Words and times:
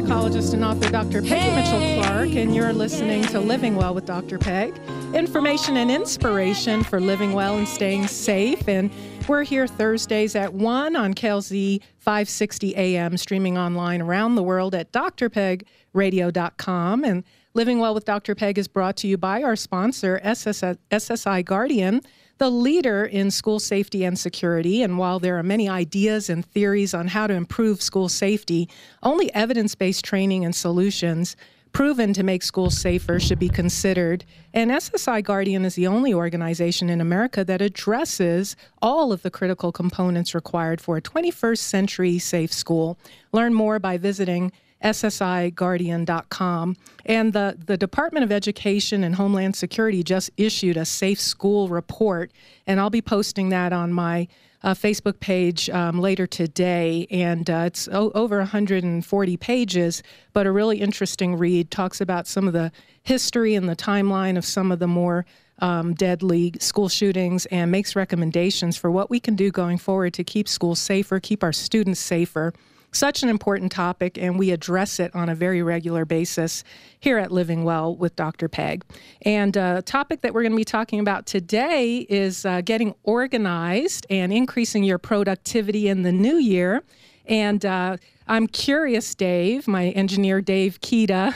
psychologist 0.00 0.54
and 0.54 0.64
author 0.64 0.90
Dr. 0.90 1.20
Peggy 1.20 1.54
Mitchell 1.54 2.02
Clark, 2.02 2.34
and 2.34 2.54
you're 2.54 2.72
listening 2.72 3.22
to 3.24 3.38
Living 3.38 3.76
Well 3.76 3.94
with 3.94 4.06
Dr. 4.06 4.38
Peg. 4.38 4.74
Information 5.12 5.76
and 5.76 5.90
inspiration 5.90 6.82
for 6.82 7.02
living 7.02 7.34
well 7.34 7.58
and 7.58 7.68
staying 7.68 8.06
safe. 8.06 8.66
And 8.66 8.90
we're 9.28 9.42
here 9.42 9.66
Thursdays 9.66 10.34
at 10.34 10.54
1 10.54 10.96
on 10.96 11.12
KLZ 11.12 11.82
560 11.98 12.76
AM, 12.76 13.18
streaming 13.18 13.58
online 13.58 14.00
around 14.00 14.36
the 14.36 14.42
world 14.42 14.74
at 14.74 14.90
drpegradio.com. 14.90 17.04
And 17.04 17.22
Living 17.52 17.78
Well 17.78 17.92
with 17.92 18.06
Dr. 18.06 18.34
Peg 18.34 18.56
is 18.56 18.68
brought 18.68 18.96
to 18.98 19.06
you 19.06 19.18
by 19.18 19.42
our 19.42 19.54
sponsor, 19.54 20.18
SS- 20.22 20.78
SSI 20.90 21.44
Guardian 21.44 22.00
the 22.40 22.50
leader 22.50 23.04
in 23.04 23.30
school 23.30 23.60
safety 23.60 24.02
and 24.02 24.18
security. 24.18 24.82
And 24.82 24.96
while 24.96 25.20
there 25.20 25.38
are 25.38 25.42
many 25.42 25.68
ideas 25.68 26.30
and 26.30 26.44
theories 26.44 26.94
on 26.94 27.08
how 27.08 27.26
to 27.26 27.34
improve 27.34 27.82
school 27.82 28.08
safety, 28.08 28.66
only 29.02 29.32
evidence 29.34 29.74
based 29.74 30.06
training 30.06 30.46
and 30.46 30.54
solutions 30.54 31.36
proven 31.72 32.14
to 32.14 32.22
make 32.22 32.42
schools 32.42 32.78
safer 32.78 33.20
should 33.20 33.38
be 33.38 33.50
considered. 33.50 34.24
And 34.54 34.70
SSI 34.70 35.22
Guardian 35.22 35.66
is 35.66 35.74
the 35.74 35.86
only 35.86 36.14
organization 36.14 36.88
in 36.88 37.02
America 37.02 37.44
that 37.44 37.60
addresses 37.60 38.56
all 38.80 39.12
of 39.12 39.20
the 39.20 39.30
critical 39.30 39.70
components 39.70 40.34
required 40.34 40.80
for 40.80 40.96
a 40.96 41.02
21st 41.02 41.58
century 41.58 42.18
safe 42.18 42.54
school. 42.54 42.98
Learn 43.32 43.52
more 43.52 43.78
by 43.78 43.98
visiting 43.98 44.50
SSIGuardian.com. 44.82 46.76
And 47.06 47.32
the, 47.32 47.56
the 47.64 47.76
Department 47.76 48.24
of 48.24 48.32
Education 48.32 49.04
and 49.04 49.14
Homeland 49.14 49.56
Security 49.56 50.02
just 50.02 50.30
issued 50.36 50.76
a 50.76 50.84
safe 50.84 51.20
school 51.20 51.68
report, 51.68 52.32
and 52.66 52.80
I'll 52.80 52.90
be 52.90 53.02
posting 53.02 53.50
that 53.50 53.72
on 53.72 53.92
my 53.92 54.28
uh, 54.62 54.74
Facebook 54.74 55.20
page 55.20 55.70
um, 55.70 56.00
later 56.00 56.26
today. 56.26 57.06
And 57.10 57.48
uh, 57.48 57.64
it's 57.66 57.88
o- 57.88 58.10
over 58.14 58.38
140 58.38 59.36
pages, 59.38 60.02
but 60.32 60.46
a 60.46 60.52
really 60.52 60.80
interesting 60.80 61.36
read. 61.36 61.70
Talks 61.70 62.00
about 62.00 62.26
some 62.26 62.46
of 62.46 62.52
the 62.52 62.70
history 63.02 63.54
and 63.54 63.68
the 63.68 63.76
timeline 63.76 64.36
of 64.36 64.44
some 64.44 64.70
of 64.70 64.78
the 64.78 64.86
more 64.86 65.24
um, 65.60 65.94
deadly 65.94 66.52
school 66.58 66.88
shootings 66.88 67.46
and 67.46 67.70
makes 67.70 67.94
recommendations 67.94 68.76
for 68.76 68.90
what 68.90 69.10
we 69.10 69.20
can 69.20 69.34
do 69.36 69.50
going 69.50 69.78
forward 69.78 70.14
to 70.14 70.24
keep 70.24 70.48
schools 70.48 70.78
safer, 70.78 71.20
keep 71.20 71.42
our 71.42 71.52
students 71.52 72.00
safer 72.00 72.52
such 72.92 73.22
an 73.22 73.28
important 73.28 73.72
topic, 73.72 74.18
and 74.18 74.38
we 74.38 74.50
address 74.50 75.00
it 75.00 75.14
on 75.14 75.28
a 75.28 75.34
very 75.34 75.62
regular 75.62 76.04
basis 76.04 76.64
here 76.98 77.18
at 77.18 77.30
Living 77.30 77.64
Well 77.64 77.94
with 77.94 78.16
Dr. 78.16 78.48
Peg. 78.48 78.84
And 79.22 79.56
a 79.56 79.60
uh, 79.60 79.82
topic 79.82 80.22
that 80.22 80.34
we're 80.34 80.42
going 80.42 80.52
to 80.52 80.56
be 80.56 80.64
talking 80.64 81.00
about 81.00 81.26
today 81.26 82.06
is 82.08 82.44
uh, 82.44 82.60
getting 82.62 82.94
organized 83.04 84.06
and 84.10 84.32
increasing 84.32 84.84
your 84.84 84.98
productivity 84.98 85.88
in 85.88 86.02
the 86.02 86.12
new 86.12 86.36
year. 86.36 86.82
And 87.26 87.64
uh, 87.64 87.96
I'm 88.26 88.46
curious, 88.46 89.14
Dave, 89.14 89.68
my 89.68 89.90
engineer, 89.90 90.40
Dave 90.40 90.80
Kita, 90.80 91.34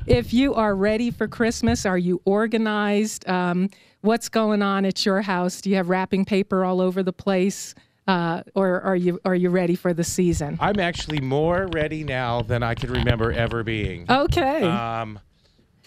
if 0.06 0.32
you 0.32 0.54
are 0.54 0.74
ready 0.74 1.10
for 1.10 1.28
Christmas. 1.28 1.86
Are 1.86 1.98
you 1.98 2.20
organized? 2.24 3.28
Um, 3.28 3.70
what's 4.02 4.28
going 4.28 4.62
on 4.62 4.84
at 4.84 5.06
your 5.06 5.22
house? 5.22 5.60
Do 5.60 5.70
you 5.70 5.76
have 5.76 5.88
wrapping 5.88 6.24
paper 6.24 6.64
all 6.64 6.80
over 6.80 7.02
the 7.02 7.12
place? 7.12 7.74
Uh, 8.12 8.42
or 8.54 8.80
are 8.82 8.96
you 8.96 9.18
are 9.24 9.34
you 9.34 9.48
ready 9.48 9.74
for 9.74 9.94
the 9.94 10.04
season? 10.04 10.58
I'm 10.60 10.78
actually 10.78 11.20
more 11.20 11.68
ready 11.72 12.04
now 12.04 12.42
than 12.42 12.62
I 12.62 12.74
can 12.74 12.90
remember 12.92 13.32
ever 13.32 13.62
being. 13.62 14.04
Okay. 14.10 14.62
Um, 14.64 15.18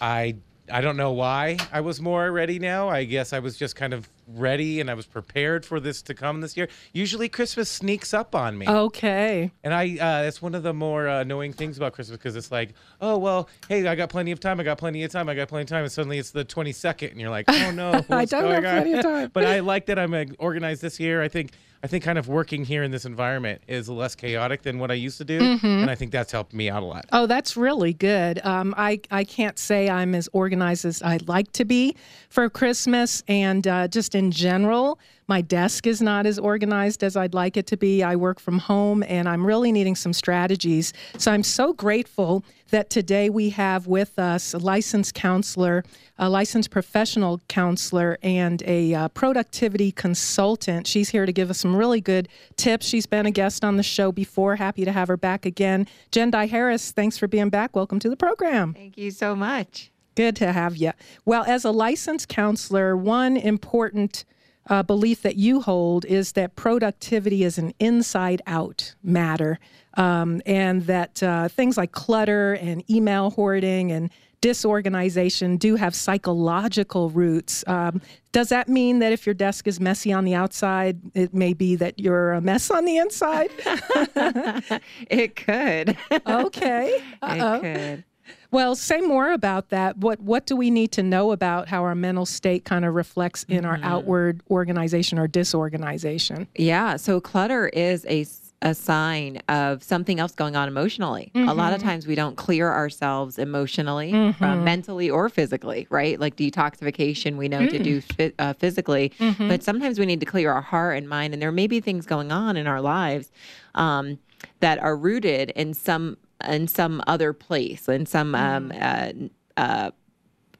I 0.00 0.36
I 0.68 0.80
don't 0.80 0.96
know 0.96 1.12
why 1.12 1.58
I 1.72 1.80
was 1.82 2.00
more 2.00 2.32
ready 2.32 2.58
now. 2.58 2.88
I 2.88 3.04
guess 3.04 3.32
I 3.32 3.38
was 3.38 3.56
just 3.56 3.76
kind 3.76 3.94
of 3.94 4.08
ready 4.26 4.80
and 4.80 4.90
I 4.90 4.94
was 4.94 5.06
prepared 5.06 5.64
for 5.64 5.78
this 5.78 6.02
to 6.02 6.14
come 6.14 6.40
this 6.40 6.56
year. 6.56 6.66
Usually 6.92 7.28
Christmas 7.28 7.70
sneaks 7.70 8.12
up 8.12 8.34
on 8.34 8.58
me. 8.58 8.66
Okay. 8.68 9.52
And 9.62 9.72
I 9.72 9.92
uh, 9.92 10.22
that's 10.22 10.42
one 10.42 10.56
of 10.56 10.64
the 10.64 10.74
more 10.74 11.06
uh, 11.06 11.20
annoying 11.20 11.52
things 11.52 11.76
about 11.76 11.92
Christmas 11.92 12.18
because 12.18 12.34
it's 12.34 12.50
like, 12.50 12.70
oh 13.00 13.18
well, 13.18 13.48
hey, 13.68 13.86
I 13.86 13.94
got 13.94 14.08
plenty 14.08 14.32
of 14.32 14.40
time. 14.40 14.58
I 14.58 14.64
got 14.64 14.78
plenty 14.78 15.04
of 15.04 15.12
time. 15.12 15.28
I 15.28 15.34
got 15.36 15.46
plenty 15.46 15.62
of 15.62 15.68
time. 15.68 15.84
And 15.84 15.92
suddenly 15.92 16.18
it's 16.18 16.32
the 16.32 16.44
22nd, 16.44 17.12
and 17.12 17.20
you're 17.20 17.30
like, 17.30 17.44
oh 17.48 17.70
no, 17.70 17.92
I 18.10 18.24
don't 18.24 18.50
have 18.50 18.64
plenty 18.64 18.94
of 18.94 19.02
time. 19.04 19.30
but 19.32 19.44
I 19.44 19.60
like 19.60 19.86
that 19.86 20.00
I'm 20.00 20.34
organized 20.40 20.82
this 20.82 20.98
year. 20.98 21.22
I 21.22 21.28
think 21.28 21.52
I 21.86 21.88
think 21.88 22.02
kind 22.02 22.18
of 22.18 22.26
working 22.26 22.64
here 22.64 22.82
in 22.82 22.90
this 22.90 23.04
environment 23.04 23.62
is 23.68 23.88
less 23.88 24.16
chaotic 24.16 24.62
than 24.62 24.80
what 24.80 24.90
I 24.90 24.94
used 24.94 25.18
to 25.18 25.24
do, 25.24 25.38
mm-hmm. 25.38 25.64
and 25.64 25.88
I 25.88 25.94
think 25.94 26.10
that's 26.10 26.32
helped 26.32 26.52
me 26.52 26.68
out 26.68 26.82
a 26.82 26.86
lot. 26.86 27.04
Oh, 27.12 27.26
that's 27.26 27.56
really 27.56 27.92
good. 27.92 28.44
Um, 28.44 28.74
I 28.76 29.00
I 29.12 29.22
can't 29.22 29.56
say 29.56 29.88
I'm 29.88 30.12
as 30.16 30.28
organized 30.32 30.84
as 30.84 31.00
I'd 31.00 31.28
like 31.28 31.52
to 31.52 31.64
be 31.64 31.94
for 32.28 32.50
Christmas, 32.50 33.22
and 33.28 33.68
uh, 33.68 33.86
just 33.86 34.16
in 34.16 34.32
general. 34.32 34.98
My 35.28 35.40
desk 35.40 35.88
is 35.88 36.00
not 36.00 36.24
as 36.24 36.38
organized 36.38 37.02
as 37.02 37.16
I'd 37.16 37.34
like 37.34 37.56
it 37.56 37.66
to 37.68 37.76
be. 37.76 38.02
I 38.02 38.14
work 38.14 38.38
from 38.38 38.60
home 38.60 39.02
and 39.08 39.28
I'm 39.28 39.44
really 39.44 39.72
needing 39.72 39.96
some 39.96 40.12
strategies. 40.12 40.92
So 41.18 41.32
I'm 41.32 41.42
so 41.42 41.72
grateful 41.72 42.44
that 42.70 42.90
today 42.90 43.28
we 43.28 43.50
have 43.50 43.88
with 43.88 44.18
us 44.20 44.54
a 44.54 44.58
licensed 44.58 45.14
counselor, 45.14 45.84
a 46.18 46.28
licensed 46.28 46.70
professional 46.70 47.40
counselor, 47.48 48.18
and 48.22 48.62
a 48.66 48.94
uh, 48.94 49.08
productivity 49.08 49.90
consultant. 49.90 50.86
She's 50.86 51.08
here 51.08 51.26
to 51.26 51.32
give 51.32 51.50
us 51.50 51.58
some 51.58 51.74
really 51.74 52.00
good 52.00 52.28
tips. 52.56 52.86
She's 52.86 53.06
been 53.06 53.26
a 53.26 53.32
guest 53.32 53.64
on 53.64 53.76
the 53.76 53.82
show 53.82 54.12
before. 54.12 54.56
Happy 54.56 54.84
to 54.84 54.92
have 54.92 55.08
her 55.08 55.16
back 55.16 55.44
again. 55.44 55.88
Jendayi 56.12 56.48
Harris, 56.48 56.92
thanks 56.92 57.18
for 57.18 57.26
being 57.26 57.50
back. 57.50 57.74
Welcome 57.74 57.98
to 58.00 58.08
the 58.08 58.16
program. 58.16 58.74
Thank 58.74 58.96
you 58.96 59.10
so 59.10 59.34
much. 59.34 59.90
Good 60.14 60.36
to 60.36 60.52
have 60.52 60.76
you. 60.76 60.92
Well, 61.24 61.44
as 61.46 61.64
a 61.64 61.70
licensed 61.72 62.28
counselor, 62.28 62.96
one 62.96 63.36
important 63.36 64.24
uh, 64.68 64.82
belief 64.82 65.22
that 65.22 65.36
you 65.36 65.60
hold 65.60 66.04
is 66.04 66.32
that 66.32 66.56
productivity 66.56 67.44
is 67.44 67.58
an 67.58 67.72
inside 67.78 68.42
out 68.46 68.94
matter, 69.02 69.58
um, 69.94 70.42
and 70.46 70.82
that 70.82 71.22
uh, 71.22 71.48
things 71.48 71.76
like 71.76 71.92
clutter 71.92 72.54
and 72.54 72.88
email 72.90 73.30
hoarding 73.30 73.92
and 73.92 74.10
disorganization 74.40 75.56
do 75.56 75.76
have 75.76 75.94
psychological 75.94 77.10
roots. 77.10 77.64
Um, 77.66 78.00
does 78.32 78.50
that 78.50 78.68
mean 78.68 78.98
that 79.00 79.12
if 79.12 79.26
your 79.26 79.34
desk 79.34 79.66
is 79.66 79.80
messy 79.80 80.12
on 80.12 80.24
the 80.24 80.34
outside, 80.34 81.00
it 81.14 81.34
may 81.34 81.52
be 81.52 81.74
that 81.76 81.98
you're 81.98 82.32
a 82.32 82.40
mess 82.40 82.70
on 82.70 82.84
the 82.84 82.98
inside? 82.98 83.50
it 85.10 85.36
could. 85.36 85.96
okay. 86.26 87.02
Uh-oh. 87.22 87.54
It 87.54 87.60
could. 87.60 88.04
Well, 88.50 88.74
say 88.74 89.00
more 89.00 89.32
about 89.32 89.70
that. 89.70 89.98
What 89.98 90.20
what 90.20 90.46
do 90.46 90.56
we 90.56 90.70
need 90.70 90.92
to 90.92 91.02
know 91.02 91.32
about 91.32 91.68
how 91.68 91.82
our 91.82 91.94
mental 91.94 92.26
state 92.26 92.64
kind 92.64 92.84
of 92.84 92.94
reflects 92.94 93.44
in 93.48 93.64
mm-hmm. 93.64 93.66
our 93.66 93.78
outward 93.82 94.42
organization 94.50 95.18
or 95.18 95.26
disorganization? 95.26 96.48
Yeah, 96.56 96.96
so 96.96 97.20
clutter 97.20 97.68
is 97.68 98.04
a 98.06 98.26
a 98.62 98.74
sign 98.74 99.36
of 99.48 99.82
something 99.82 100.18
else 100.18 100.32
going 100.32 100.56
on 100.56 100.66
emotionally. 100.66 101.30
Mm-hmm. 101.34 101.48
A 101.48 101.54
lot 101.54 101.72
of 101.72 101.80
mm-hmm. 101.80 101.88
times 101.88 102.06
we 102.06 102.14
don't 102.14 102.36
clear 102.36 102.72
ourselves 102.72 103.38
emotionally, 103.38 104.12
mm-hmm. 104.12 104.42
uh, 104.42 104.56
mentally, 104.56 105.10
or 105.10 105.28
physically, 105.28 105.86
right? 105.90 106.18
Like 106.18 106.36
detoxification, 106.36 107.36
we 107.36 107.48
know 107.48 107.60
mm-hmm. 107.60 107.76
to 107.76 107.82
do 107.82 108.00
mm. 108.00 108.32
uh, 108.38 108.54
physically, 108.54 109.12
mm-hmm. 109.18 109.48
but 109.48 109.62
sometimes 109.62 109.98
we 109.98 110.06
need 110.06 110.20
to 110.20 110.26
clear 110.26 110.52
our 110.52 110.62
heart 110.62 110.96
and 110.96 111.08
mind. 111.08 111.34
And 111.34 111.42
there 111.42 111.52
may 111.52 111.66
be 111.66 111.80
things 111.80 112.06
going 112.06 112.32
on 112.32 112.56
in 112.56 112.66
our 112.66 112.80
lives 112.80 113.30
um, 113.74 114.18
that 114.60 114.78
are 114.78 114.96
rooted 114.96 115.50
in 115.50 115.74
some 115.74 116.16
in 116.44 116.68
some 116.68 117.02
other 117.06 117.32
place, 117.32 117.88
in 117.88 118.06
some 118.06 118.34
um, 118.34 118.70
mm. 118.70 119.30
uh, 119.56 119.60
uh, 119.60 119.90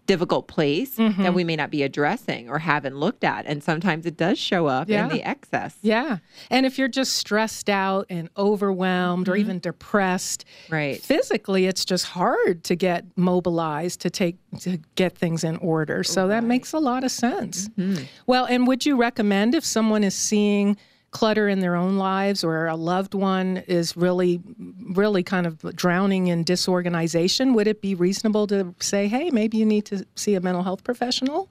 difficult 0.07 0.49
place 0.49 0.97
mm-hmm. 0.97 1.23
that 1.23 1.35
we 1.35 1.45
may 1.45 1.57
not 1.57 1.71
be 1.71 1.83
addressing 1.83 2.49
or 2.49 2.59
haven't 2.59 2.97
looked 2.97 3.25
at. 3.25 3.45
And 3.47 3.63
sometimes 3.63 4.07
it 4.07 4.17
does 4.17 4.39
show 4.39 4.67
up 4.67 4.89
yeah. 4.89 5.05
in 5.05 5.09
the 5.11 5.23
excess. 5.23 5.77
Yeah. 5.83 6.19
And 6.51 6.65
if 6.65 6.79
you're 6.79 6.89
just 6.89 7.17
stressed 7.17 7.69
out 7.69 8.07
and 8.09 8.31
overwhelmed 8.37 9.27
mm-hmm. 9.27 9.33
or 9.33 9.37
even 9.37 9.59
depressed, 9.59 10.45
right. 10.71 11.01
physically 11.01 11.67
it's 11.67 11.85
just 11.85 12.07
hard 12.07 12.65
to 12.65 12.77
get 12.77 13.05
mobilized 13.17 14.01
to 14.01 14.11
take 14.11 14.37
to 14.61 14.79
get 14.95 15.19
things 15.19 15.45
in 15.45 15.57
order. 15.57 16.03
So 16.05 16.23
right. 16.23 16.29
that 16.29 16.45
makes 16.45 16.73
a 16.73 16.79
lot 16.79 17.05
of 17.05 17.11
sense. 17.11 17.69
Mm-hmm. 17.71 18.05
Well, 18.27 18.47
and 18.47 18.67
would 18.67 18.87
you 18.87 18.97
recommend 18.97 19.55
if 19.55 19.65
someone 19.65 20.05
is 20.05 20.15
seeing 20.15 20.77
clutter 21.11 21.49
in 21.49 21.61
their 21.61 21.75
own 21.75 21.97
lives 21.97 22.45
or 22.45 22.67
a 22.67 22.77
loved 22.77 23.15
one 23.15 23.59
is 23.69 23.97
really 23.97 24.41
really 24.97 25.23
kind 25.23 25.47
of 25.47 25.61
drowning 25.77 26.27
in 26.29 26.45
disorganization 26.45 27.55
would 27.55 27.67
it 27.67 27.81
be 27.81 27.95
reasonable 27.95 28.47
to 28.47 28.75
say 28.81 29.09
hey 29.09 29.31
maybe 29.31 29.57
you 29.57 29.67
need 29.67 29.85
to 29.85 30.05
see 30.15 30.35
a 30.35 30.41
mental 30.41 30.63
health 30.63 30.85
professional 30.85 31.51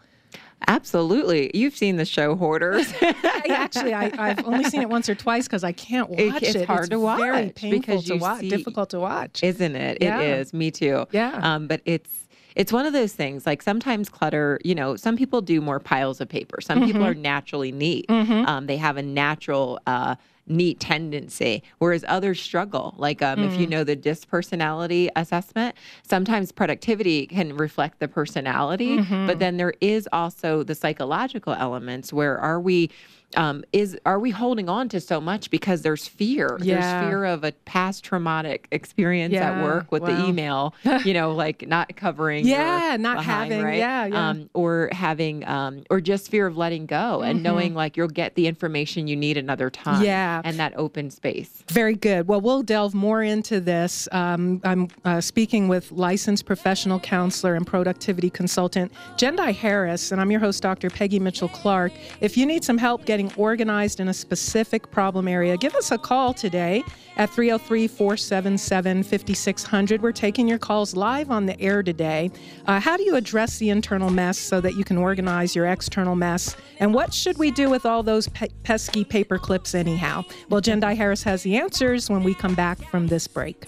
Absolutely. 0.68 1.52
You've 1.54 1.76
seen 1.76 1.98
the 1.98 2.06
show 2.06 2.36
Hoarders. 2.36 2.92
Actually, 3.50 3.94
I, 3.94 4.30
have 4.30 4.48
only 4.48 4.64
seen 4.64 4.82
it 4.82 4.90
once 4.90 5.10
or 5.10 5.16
twice 5.16 5.46
because 5.46 5.64
I 5.64 5.72
can't 5.72 6.10
watch 6.10 6.20
it. 6.20 6.44
It's 6.44 6.56
it. 6.56 6.66
hard 6.66 6.80
it's 6.86 6.90
to 6.90 7.00
watch. 7.00 7.20
It's 7.20 7.28
very 7.28 7.50
painful 7.50 8.02
to 8.02 8.16
watch. 8.16 8.40
See, 8.40 8.50
difficult 8.50 8.90
to 8.92 9.00
watch. 9.00 9.44
Isn't 9.44 9.76
it? 9.76 10.00
Yeah. 10.02 10.22
It 10.22 10.40
is. 10.40 10.54
Me 10.54 10.72
too. 10.72 11.06
Yeah. 11.12 11.40
Um, 11.42 11.68
but 11.68 11.82
it's 11.86 12.26
it's 12.56 12.72
one 12.72 12.86
of 12.86 12.94
those 12.94 13.14
things 13.14 13.46
like 13.46 13.62
sometimes 13.62 14.10
clutter 14.10 14.60
you 14.64 14.74
know 14.74 14.96
some 14.96 15.18
people 15.18 15.42
do 15.42 15.60
more 15.60 15.80
piles 15.80 16.22
of 16.22 16.30
paper 16.30 16.62
some 16.62 16.78
mm-hmm. 16.80 16.88
people 16.88 17.06
are 17.06 17.14
naturally 17.14 17.72
neat 17.72 18.08
mm-hmm. 18.08 18.46
um, 18.48 18.66
they 18.66 18.78
have 18.78 18.96
a 18.96 19.02
natural 19.02 19.78
uh, 19.86 20.16
neat 20.48 20.80
tendency, 20.80 21.64
whereas 21.80 22.06
others 22.08 22.42
struggle. 22.42 22.94
Like 22.98 23.22
um, 23.22 23.40
mm. 23.40 23.48
if 23.48 23.60
you 23.60 23.68
mm. 23.68 23.72
know 23.72 23.84
the 23.84 23.96
DISC 23.96 24.28
personality 24.28 25.10
assessment, 25.16 25.76
sometimes 26.04 26.52
productivity 26.52 27.28
can 27.28 27.56
reflect 27.56 28.00
the 28.00 28.08
personality, 28.08 28.98
mm-hmm. 28.98 29.28
but 29.28 29.40
then 29.40 29.58
there 29.58 29.74
is 29.82 30.08
also 30.12 30.64
the 30.64 30.76
psychological 30.76 31.54
elements 31.54 32.14
where 32.14 32.38
are 32.38 32.60
we 32.60 32.90
um, 33.38 33.64
is 33.74 33.98
are 34.06 34.20
we 34.20 34.32
holding 34.32 34.70
on 34.70 34.90
to 34.90 35.00
so 35.00 35.20
much 35.22 35.50
because 35.52 35.82
there's 35.82 36.08
fear 36.08 36.58
Yeah. 36.62 36.80
there's 36.80 37.10
fear 37.10 37.26
of 37.26 37.44
a 37.44 37.52
past 37.66 38.04
traumatic 38.04 38.68
experience 38.72 39.34
Yeah, 39.34 39.52
at 39.52 39.64
work 39.64 39.92
with 39.92 40.04
the 40.06 40.26
email 40.26 40.74
you 41.06 41.14
know 41.14 41.34
like 41.34 41.68
not 41.68 41.96
covering 41.96 42.46
Yeah, 42.48 42.98
not 43.00 43.18
behind, 43.18 43.52
having- 43.52 43.66
right? 43.66 43.78
yeah, 43.78 44.06
yeah. 44.06 44.30
Um, 44.30 44.50
or 44.54 44.90
having 44.92 45.46
um, 45.48 45.84
or 45.90 46.02
just 46.02 46.30
fear 46.32 46.48
of 46.48 46.58
letting 46.58 46.86
go 46.86 47.22
and 47.22 47.44
knowing 47.44 47.74
like 47.74 47.98
you'll 47.98 48.08
get 48.08 48.36
the 48.36 48.48
information 48.48 49.08
you 49.08 49.16
need 49.16 49.38
another 49.38 49.70
time 49.70 49.96
Mm-hmm. 49.96 50.04
Yeah. 50.06 50.42
and 50.44 50.58
that 50.58 50.74
open 50.78 51.12
space 51.12 51.64
Very 51.70 51.96
good. 51.96 52.28
Well, 52.28 52.42
we'll 52.42 52.64
delve 52.64 52.94
more 52.94 53.22
into 53.22 53.60
this. 53.60 54.08
Um, 54.12 54.62
I'm 54.64 54.88
uh, 55.04 55.22
speaking 55.22 55.68
with 55.68 55.92
licensed 55.92 56.46
professional 56.46 57.00
counselor 57.00 57.56
and 57.56 57.66
productivity 57.68 58.30
consultant 58.30 58.92
Jendayi 59.18 59.54
Harris, 59.56 60.12
and 60.12 60.20
I'm 60.22 60.32
your 60.32 60.40
host, 60.40 60.62
Dr. 60.64 60.90
Peggy 60.90 61.20
Mitchell 61.20 61.50
Clark. 61.50 61.92
If 62.22 62.36
you 62.38 62.46
need 62.46 62.64
some 62.64 62.78
help 62.78 63.06
getting 63.06 63.25
organized 63.38 64.00
in 64.00 64.08
a 64.08 64.14
specific 64.14 64.90
problem 64.92 65.28
area, 65.28 65.58
give 65.58 65.76
us 65.76 65.92
a 65.92 65.98
call 65.98 66.34
today 66.34 66.84
at 67.18 67.30
303 67.30 67.88
477 67.88 69.04
5600. 69.04 70.02
We're 70.02 70.12
taking 70.12 70.48
your 70.48 70.58
calls 70.58 70.96
live 70.96 71.32
on 71.32 71.46
the 71.46 71.60
air 71.60 71.84
today. 71.84 72.32
Uh, 72.66 72.80
how 72.80 72.98
do 72.98 73.04
you 73.04 73.16
address 73.16 73.58
the 73.58 73.70
internal 73.70 74.10
mess 74.10 74.38
so 74.38 74.62
that 74.62 74.76
you 74.76 74.84
can 74.84 74.98
organize 74.98 75.56
your 75.56 75.66
external 75.68 76.16
mess? 76.16 76.56
And 76.80 76.94
what 76.94 77.14
should 77.14 77.38
we 77.38 77.52
do 77.52 77.70
with 77.70 77.86
all 77.86 78.04
those 78.04 78.28
pe- 78.30 78.50
pesky 78.64 79.04
paper 79.04 79.38
clips, 79.38 79.76
anyhow? 79.76 80.24
Well, 80.50 80.62
Jendayi 80.62 80.96
Harris 80.96 81.24
has 81.24 81.44
the 81.44 81.58
answers 81.58 82.10
when 82.10 82.24
we 82.24 82.34
come 82.34 82.56
back 82.56 82.80
from 82.90 83.08
this 83.08 83.28
break. 83.28 83.66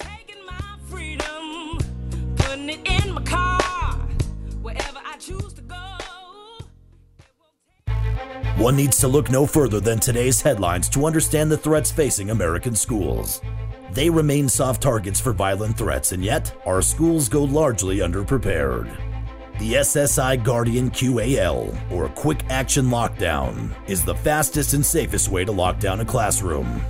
One 8.57 8.75
needs 8.75 8.97
to 9.01 9.07
look 9.07 9.29
no 9.29 9.45
further 9.45 9.79
than 9.79 9.99
today's 9.99 10.41
headlines 10.41 10.89
to 10.89 11.05
understand 11.05 11.51
the 11.51 11.57
threats 11.57 11.91
facing 11.91 12.31
American 12.31 12.75
schools. 12.75 13.39
They 13.91 14.09
remain 14.09 14.49
soft 14.49 14.81
targets 14.81 15.19
for 15.19 15.31
violent 15.31 15.77
threats, 15.77 16.11
and 16.11 16.25
yet 16.25 16.59
our 16.65 16.81
schools 16.81 17.29
go 17.29 17.43
largely 17.43 17.97
underprepared. 17.99 18.89
The 19.59 19.73
SSI 19.73 20.43
Guardian 20.43 20.89
QAL, 20.89 21.91
or 21.91 22.09
Quick 22.09 22.45
Action 22.49 22.87
Lockdown, 22.87 23.75
is 23.87 24.03
the 24.03 24.15
fastest 24.15 24.73
and 24.73 24.83
safest 24.83 25.29
way 25.29 25.45
to 25.45 25.51
lock 25.51 25.79
down 25.79 25.99
a 25.99 26.05
classroom. 26.05 26.81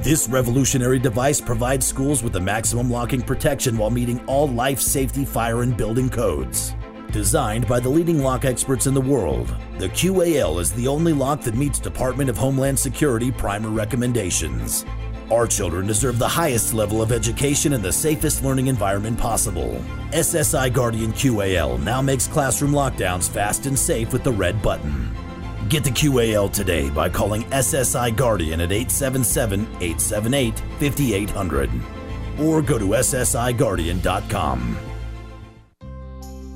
This 0.00 0.30
revolutionary 0.30 0.98
device 0.98 1.42
provides 1.42 1.86
schools 1.86 2.22
with 2.22 2.32
the 2.32 2.40
maximum 2.40 2.90
locking 2.90 3.20
protection 3.20 3.76
while 3.76 3.90
meeting 3.90 4.24
all 4.24 4.48
life 4.48 4.80
safety, 4.80 5.26
fire, 5.26 5.60
and 5.60 5.76
building 5.76 6.08
codes. 6.08 6.72
Designed 7.12 7.68
by 7.68 7.78
the 7.78 7.90
leading 7.90 8.22
lock 8.22 8.46
experts 8.46 8.86
in 8.86 8.94
the 8.94 9.00
world, 9.00 9.54
the 9.76 9.90
QAL 9.90 10.58
is 10.58 10.72
the 10.72 10.88
only 10.88 11.12
lock 11.12 11.42
that 11.42 11.54
meets 11.54 11.78
Department 11.78 12.30
of 12.30 12.38
Homeland 12.38 12.78
Security 12.78 13.30
primer 13.30 13.68
recommendations. 13.68 14.86
Our 15.30 15.46
children 15.46 15.86
deserve 15.86 16.18
the 16.18 16.26
highest 16.26 16.72
level 16.72 17.02
of 17.02 17.12
education 17.12 17.74
and 17.74 17.84
the 17.84 17.92
safest 17.92 18.42
learning 18.42 18.68
environment 18.68 19.18
possible. 19.18 19.84
SSI 20.12 20.72
Guardian 20.72 21.12
QAL 21.12 21.78
now 21.82 22.00
makes 22.00 22.26
classroom 22.26 22.72
lockdowns 22.72 23.28
fast 23.28 23.66
and 23.66 23.78
safe 23.78 24.10
with 24.10 24.24
the 24.24 24.32
red 24.32 24.62
button. 24.62 25.14
Get 25.68 25.84
the 25.84 25.90
QAL 25.90 26.50
today 26.50 26.88
by 26.88 27.10
calling 27.10 27.42
SSI 27.50 28.16
Guardian 28.16 28.62
at 28.62 28.72
877 28.72 29.66
878 29.82 30.58
5800 30.78 31.70
or 32.40 32.62
go 32.62 32.78
to 32.78 32.86
SSIGuardian.com. 32.86 34.91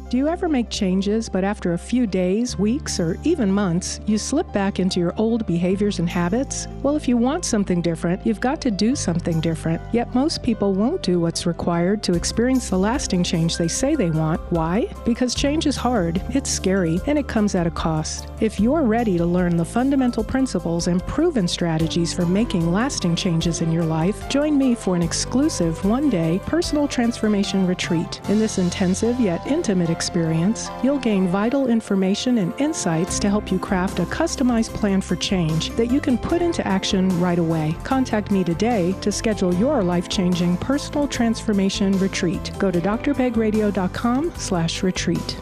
Do 0.09 0.17
you 0.17 0.29
ever 0.29 0.49
make 0.49 0.71
changes, 0.71 1.29
but 1.29 1.43
after 1.43 1.73
a 1.73 1.79
few 1.79 2.07
days, 2.07 2.57
weeks, 2.57 3.01
or 3.01 3.19
even 3.25 3.51
months, 3.51 3.99
you 4.07 4.19
slip 4.19 4.53
back 4.53 4.79
into 4.79 5.01
your 5.01 5.13
old 5.17 5.45
behaviors 5.49 5.99
and 5.99 6.09
habits? 6.09 6.69
Well, 6.85 6.95
if 6.95 7.09
you 7.09 7.17
want 7.17 7.45
something 7.45 7.83
different, 7.83 8.25
you've 8.25 8.39
got 8.39 8.61
to 8.61 8.71
do 8.71 8.95
something 8.95 9.41
different. 9.41 9.83
Yet 9.93 10.15
most 10.15 10.45
people 10.45 10.75
won't 10.75 11.03
do 11.03 11.19
what's 11.19 11.45
required 11.45 12.05
to 12.05 12.15
experience 12.15 12.71
the 12.71 12.79
lasting 12.79 13.25
change 13.25 13.57
they 13.57 13.67
say 13.67 13.97
they 13.97 14.11
want. 14.11 14.41
Why? 14.53 14.87
Because 15.05 15.35
change 15.35 15.67
is 15.67 15.75
hard, 15.75 16.23
it's 16.29 16.51
scary, 16.51 17.01
and 17.09 17.19
it 17.19 17.27
comes 17.27 17.57
at 17.57 17.67
a 17.67 17.71
cost. 17.73 18.29
If 18.39 18.61
you're 18.61 18.83
ready 18.83 19.17
to 19.17 19.25
learn 19.25 19.57
the 19.57 19.65
fundamental 19.65 20.23
principles 20.23 20.89
and 20.89 21.03
proven 21.07 21.49
strategies 21.49 22.13
for 22.13 22.27
making 22.27 22.71
lasting 22.71 23.17
changes 23.17 23.63
in 23.63 23.73
your 23.73 23.87
life, 23.87 24.29
join 24.29 24.59
me 24.59 24.75
for 24.75 24.95
an 24.95 25.01
exclusive 25.01 25.83
one 25.87 26.11
day 26.11 26.39
personal 26.45 26.87
transformation 26.87 27.67
retreat. 27.67 28.21
In 28.29 28.39
this 28.39 28.59
intensive 28.59 29.19
yet 29.19 29.47
intimate 29.47 29.89
experience, 29.89 30.69
you'll 30.83 30.99
gain 30.99 31.29
vital 31.29 31.69
information 31.69 32.37
and 32.37 32.53
insights 32.61 33.19
to 33.21 33.31
help 33.31 33.51
you 33.51 33.59
craft 33.59 34.01
a 34.01 34.05
customized 34.05 34.75
plan 34.75 35.01
for 35.01 35.17
change 35.17 35.71
that 35.71 35.91
you 35.91 35.99
can 35.99 36.19
put 36.19 36.43
into 36.43 36.67
action 36.67 37.09
right 37.19 37.39
away. 37.39 37.75
Contact 37.85 38.31
me 38.31 38.45
today 38.45 38.95
to 39.01 39.11
schedule 39.11 39.55
your 39.55 39.83
life-changing 39.83 40.59
personal 40.59 41.09
transformation 41.09 41.99
retreat. 41.99 42.53
Go 42.59 42.71
to 42.71 42.83
drpegradio.com 42.83 44.31
slash 44.37 44.83
retreat. 44.83 45.39